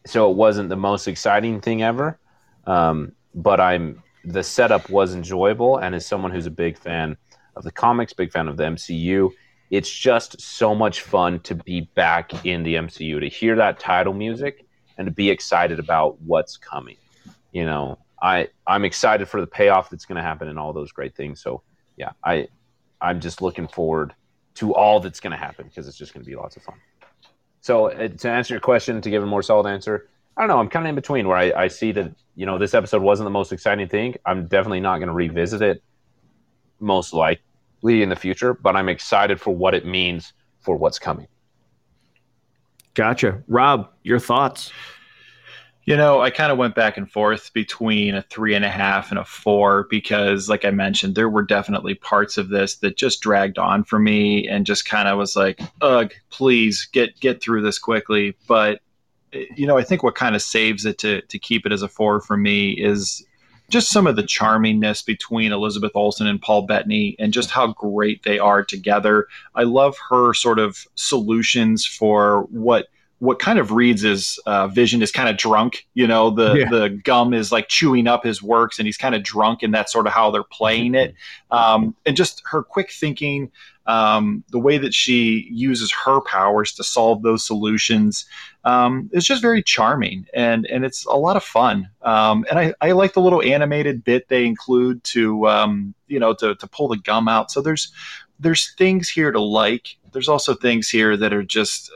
[0.06, 2.18] so it wasn't the most exciting thing ever.
[2.66, 7.16] Um, but I'm the setup was enjoyable, and as someone who's a big fan
[7.56, 9.30] of the comics, big fan of the MCU,
[9.70, 14.14] it's just so much fun to be back in the MCU to hear that title
[14.14, 14.67] music
[14.98, 16.96] and to be excited about what's coming.
[17.52, 20.92] You know, I I'm excited for the payoff that's going to happen and all those
[20.92, 21.40] great things.
[21.40, 21.62] So
[21.96, 22.48] yeah, I
[23.00, 24.14] I'm just looking forward
[24.56, 26.74] to all that's going to happen because it's just going to be lots of fun.
[27.60, 30.58] So uh, to answer your question, to give a more solid answer, I don't know.
[30.58, 33.26] I'm kind of in between where I, I see that you know this episode wasn't
[33.26, 34.16] the most exciting thing.
[34.26, 35.82] I'm definitely not going to revisit it,
[36.80, 38.52] most likely in the future.
[38.52, 41.28] But I'm excited for what it means for what's coming.
[42.98, 43.88] Gotcha, Rob.
[44.02, 44.72] Your thoughts?
[45.84, 49.10] You know, I kind of went back and forth between a three and a half
[49.10, 53.20] and a four because, like I mentioned, there were definitely parts of this that just
[53.20, 57.62] dragged on for me and just kind of was like, "Ugh, please get get through
[57.62, 58.80] this quickly." But
[59.32, 61.82] eh, you know, I think what kind of saves it to to keep it as
[61.82, 63.24] a four for me is
[63.70, 68.22] just some of the charmingness between Elizabeth Olsen and Paul Bettany and just how great
[68.22, 69.26] they are together.
[69.54, 72.88] I love her sort of solutions for what
[73.20, 75.86] what kind of reads is uh, Vision is kind of drunk.
[75.94, 76.68] You know, the yeah.
[76.68, 79.92] the gum is like chewing up his works, and he's kind of drunk, and that's
[79.92, 81.14] sort of how they're playing it.
[81.50, 83.50] Um, and just her quick thinking,
[83.86, 88.26] um, the way that she uses her powers to solve those solutions
[88.64, 91.88] um, is just very charming, and and it's a lot of fun.
[92.02, 96.34] Um, and I, I like the little animated bit they include to um, you know
[96.34, 97.50] to to pull the gum out.
[97.50, 97.90] So there's
[98.38, 99.96] there's things here to like.
[100.12, 101.90] There's also things here that are just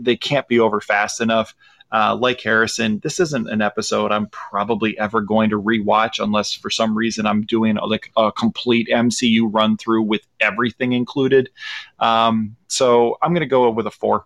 [0.00, 1.54] they can't be over fast enough.
[1.92, 6.70] Uh, like Harrison, this isn't an episode I'm probably ever going to rewatch unless for
[6.70, 11.50] some reason I'm doing a, like a complete MCU run through with everything included.
[11.98, 14.24] Um, so I'm going to go with a four.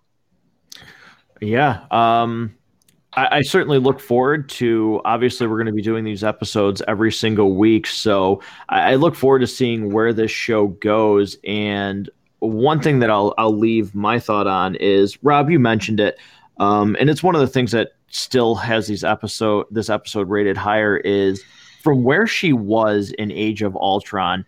[1.41, 1.87] Yeah.
[1.91, 2.55] Um,
[3.13, 5.01] I, I, certainly look forward to.
[5.05, 9.15] Obviously, we're going to be doing these episodes every single week, so I, I look
[9.15, 11.37] forward to seeing where this show goes.
[11.45, 12.09] And
[12.41, 16.19] one thing that I'll I'll leave my thought on is Rob, you mentioned it,
[16.59, 20.57] um, and it's one of the things that still has these episode this episode rated
[20.57, 21.43] higher is
[21.83, 24.45] from where she was in Age of Ultron.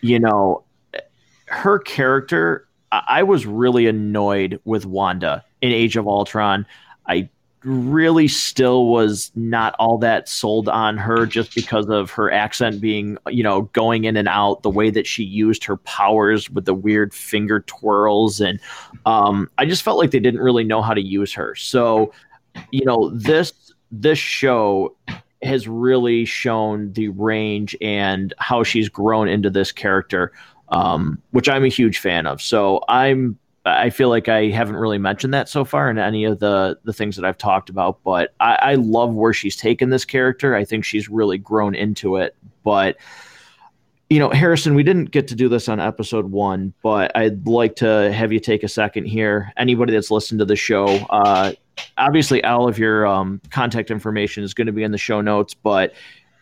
[0.00, 0.64] You know,
[1.46, 2.64] her character.
[2.90, 6.64] I was really annoyed with Wanda in Age of Ultron.
[7.06, 7.28] I
[7.64, 13.18] really still was not all that sold on her just because of her accent being,
[13.28, 16.74] you know, going in and out, the way that she used her powers with the
[16.74, 18.40] weird finger twirls.
[18.40, 18.60] And
[19.06, 21.54] um, I just felt like they didn't really know how to use her.
[21.56, 22.12] So,
[22.70, 23.52] you know, this
[23.90, 24.94] this show
[25.42, 30.32] has really shown the range and how she's grown into this character,
[30.70, 32.42] um, which I'm a huge fan of.
[32.42, 36.38] So I'm I feel like I haven't really mentioned that so far in any of
[36.38, 40.04] the the things that I've talked about, but I, I love where she's taken this
[40.04, 40.54] character.
[40.54, 42.36] I think she's really grown into it.
[42.64, 42.96] But
[44.10, 47.76] you know, Harrison, we didn't get to do this on episode one, but I'd like
[47.76, 49.52] to have you take a second here.
[49.58, 51.52] Anybody that's listened to the show, uh,
[51.98, 55.52] obviously, all of your um, contact information is going to be in the show notes,
[55.52, 55.92] but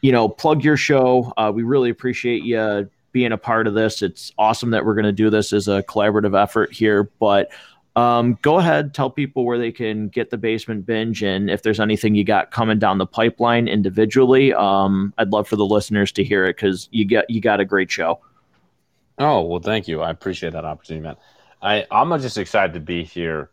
[0.02, 1.32] you know, plug your show.
[1.36, 4.02] Uh, we really appreciate you being a part of this.
[4.02, 7.04] It's awesome that we're going to do this as a collaborative effort here.
[7.18, 7.50] But
[7.96, 11.80] um, go ahead, tell people where they can get the basement binge, and if there's
[11.80, 16.24] anything you got coming down the pipeline individually, um, I'd love for the listeners to
[16.24, 18.20] hear it because you got you got a great show.
[19.18, 20.02] Oh well, thank you.
[20.02, 21.16] I appreciate that opportunity, man.
[21.62, 23.48] I I'm just excited to be here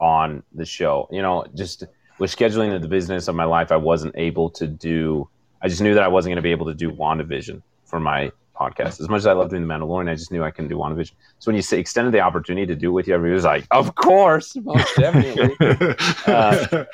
[0.00, 1.08] on the show.
[1.10, 1.82] You know, just
[2.20, 5.28] with scheduling the business of my life, I wasn't able to do.
[5.60, 8.30] I just knew that I wasn't going to be able to do WandaVision for my
[8.58, 9.00] podcast.
[9.00, 11.12] As much as I love doing the Mandalorian, I just knew I couldn't do WandaVision.
[11.38, 13.66] So when you say, extended the opportunity to do it with you, everybody was like,
[13.70, 15.54] "Of course, most definitely."
[16.26, 16.84] uh,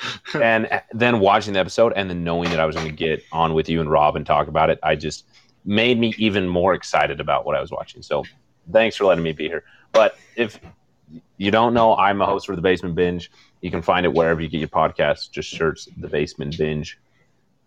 [0.41, 3.55] and then watching the episode, and then knowing that I was going to get on
[3.55, 5.27] with you and Rob and talk about it, I just
[5.65, 8.03] made me even more excited about what I was watching.
[8.03, 8.25] So
[8.71, 9.65] thanks for letting me be here.
[9.93, 10.61] But if
[11.37, 13.31] you don't know, I'm a host for the Basement Binge.
[13.61, 15.31] You can find it wherever you get your podcasts.
[15.31, 16.99] Just search the Basement Binge,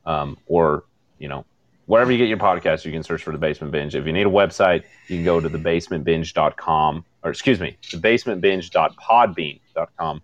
[0.06, 0.86] um, or
[1.18, 1.46] you know
[1.88, 3.96] wherever you get your podcast, you can search for the Basement Binge.
[3.96, 10.22] If you need a website, you can go to thebasementbinge.com or excuse me, thebasementbinge.podbean.com.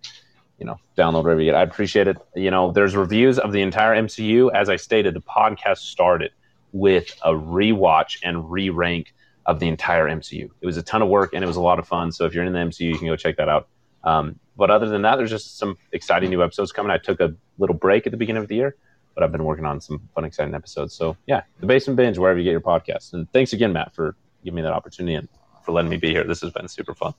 [0.58, 1.56] You know, download wherever you get.
[1.56, 2.16] I appreciate it.
[2.36, 4.52] You know, there's reviews of the entire MCU.
[4.54, 6.30] As I stated, the podcast started
[6.72, 9.12] with a rewatch and re-rank
[9.46, 10.48] of the entire MCU.
[10.60, 12.12] It was a ton of work and it was a lot of fun.
[12.12, 13.66] So if you're in the MCU, you can go check that out.
[14.04, 16.92] Um, but other than that, there's just some exciting new episodes coming.
[16.92, 18.76] I took a little break at the beginning of the year
[19.14, 20.94] but I've been working on some fun, exciting episodes.
[20.94, 23.12] So yeah, the Basement Binge, wherever you get your podcasts.
[23.12, 25.28] And thanks again, Matt, for giving me that opportunity and
[25.64, 26.24] for letting me be here.
[26.24, 27.14] This has been super fun.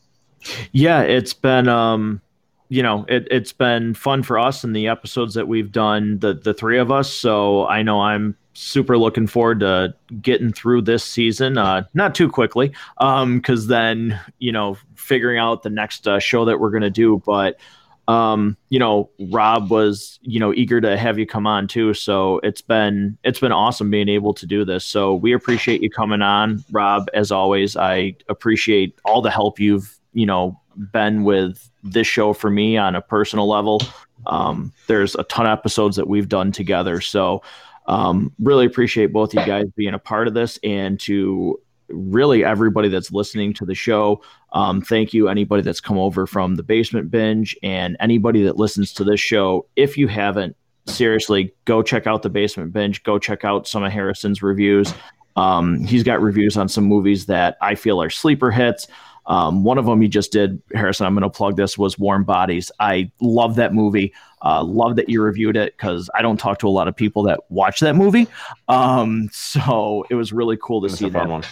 [0.71, 2.21] Yeah, it's been um,
[2.69, 6.33] you know, it, it's been fun for us and the episodes that we've done, the
[6.33, 7.11] the three of us.
[7.11, 11.57] So I know I'm super looking forward to getting through this season.
[11.57, 16.45] Uh, not too quickly, um, because then you know, figuring out the next uh, show
[16.45, 17.59] that we're gonna do, but
[18.07, 21.93] um, you know, Rob was, you know, eager to have you come on too.
[21.93, 24.85] So it's been it's been awesome being able to do this.
[24.85, 27.07] So we appreciate you coming on, Rob.
[27.13, 30.59] As always, I appreciate all the help you've, you know,
[30.91, 33.81] been with this show for me on a personal level.
[34.27, 37.01] Um, there's a ton of episodes that we've done together.
[37.01, 37.41] So
[37.87, 41.59] um, really appreciate both you guys being a part of this and to
[41.89, 44.21] really everybody that's listening to the show.
[44.53, 48.93] Um, thank you, anybody that's come over from the basement binge and anybody that listens
[48.93, 49.67] to this show.
[49.75, 50.55] If you haven't,
[50.87, 53.03] seriously, go check out the basement binge.
[53.03, 54.93] Go check out some of Harrison's reviews.
[55.35, 58.87] Um, he's got reviews on some movies that I feel are sleeper hits.
[59.27, 61.05] Um, one of them he just did, Harrison.
[61.05, 62.71] I'm going to plug this was Warm Bodies.
[62.79, 64.13] I love that movie.
[64.43, 67.23] Uh, love that you reviewed it because I don't talk to a lot of people
[67.23, 68.27] that watch that movie.
[68.67, 71.27] Um, so it was really cool to see that.
[71.27, 71.43] One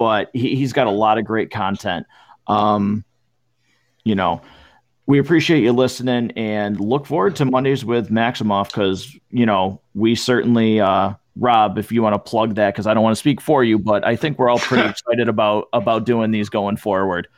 [0.00, 2.06] but he, has got a lot of great content.
[2.46, 3.04] Um,
[4.02, 4.40] you know,
[5.04, 10.14] we appreciate you listening and look forward to Mondays with Maximoff because, you know, we
[10.14, 13.42] certainly, uh, Rob, if you want to plug that, because I don't want to speak
[13.42, 17.28] for you, but I think we're all pretty excited about about doing these going forward.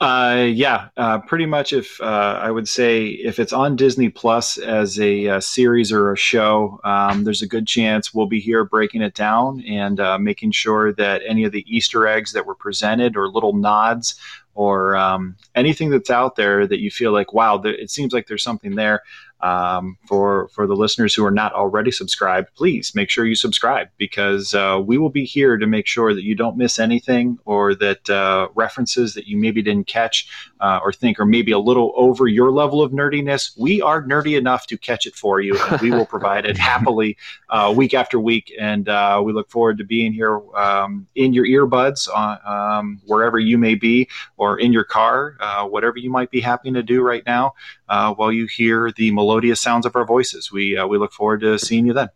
[0.00, 1.72] Uh, yeah, uh, pretty much.
[1.72, 5.92] If uh, I would say if it's on Disney Plus as a, a uh, series
[5.92, 10.00] or a show, um, there's a good chance we'll be here breaking it down and
[10.00, 14.16] uh, making sure that any of the Easter eggs that were presented or little nods
[14.54, 18.42] or um, anything that's out there that you feel like, wow, it seems like there's
[18.42, 19.02] something there.
[19.44, 23.88] Um, for for the listeners who are not already subscribed, please make sure you subscribe
[23.98, 27.74] because uh, we will be here to make sure that you don't miss anything or
[27.74, 30.26] that uh, references that you maybe didn't catch
[30.64, 33.52] uh, or think are maybe a little over your level of nerdiness.
[33.58, 37.18] We are nerdy enough to catch it for you, and we will provide it happily
[37.50, 38.50] uh, week after week.
[38.58, 43.38] And uh, we look forward to being here um, in your earbuds, on, um, wherever
[43.38, 44.08] you may be,
[44.38, 47.52] or in your car, uh, whatever you might be happening to do right now,
[47.86, 50.50] while you hear the melodious sounds of our voices.
[50.50, 52.08] We we look forward to seeing you then.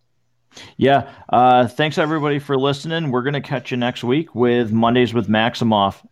[0.78, 1.12] Yeah.
[1.28, 3.10] Uh, thanks everybody for listening.
[3.10, 6.02] We're going to catch you next week with Mondays with Maximoff.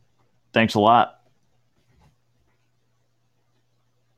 [0.52, 1.15] Thanks a lot.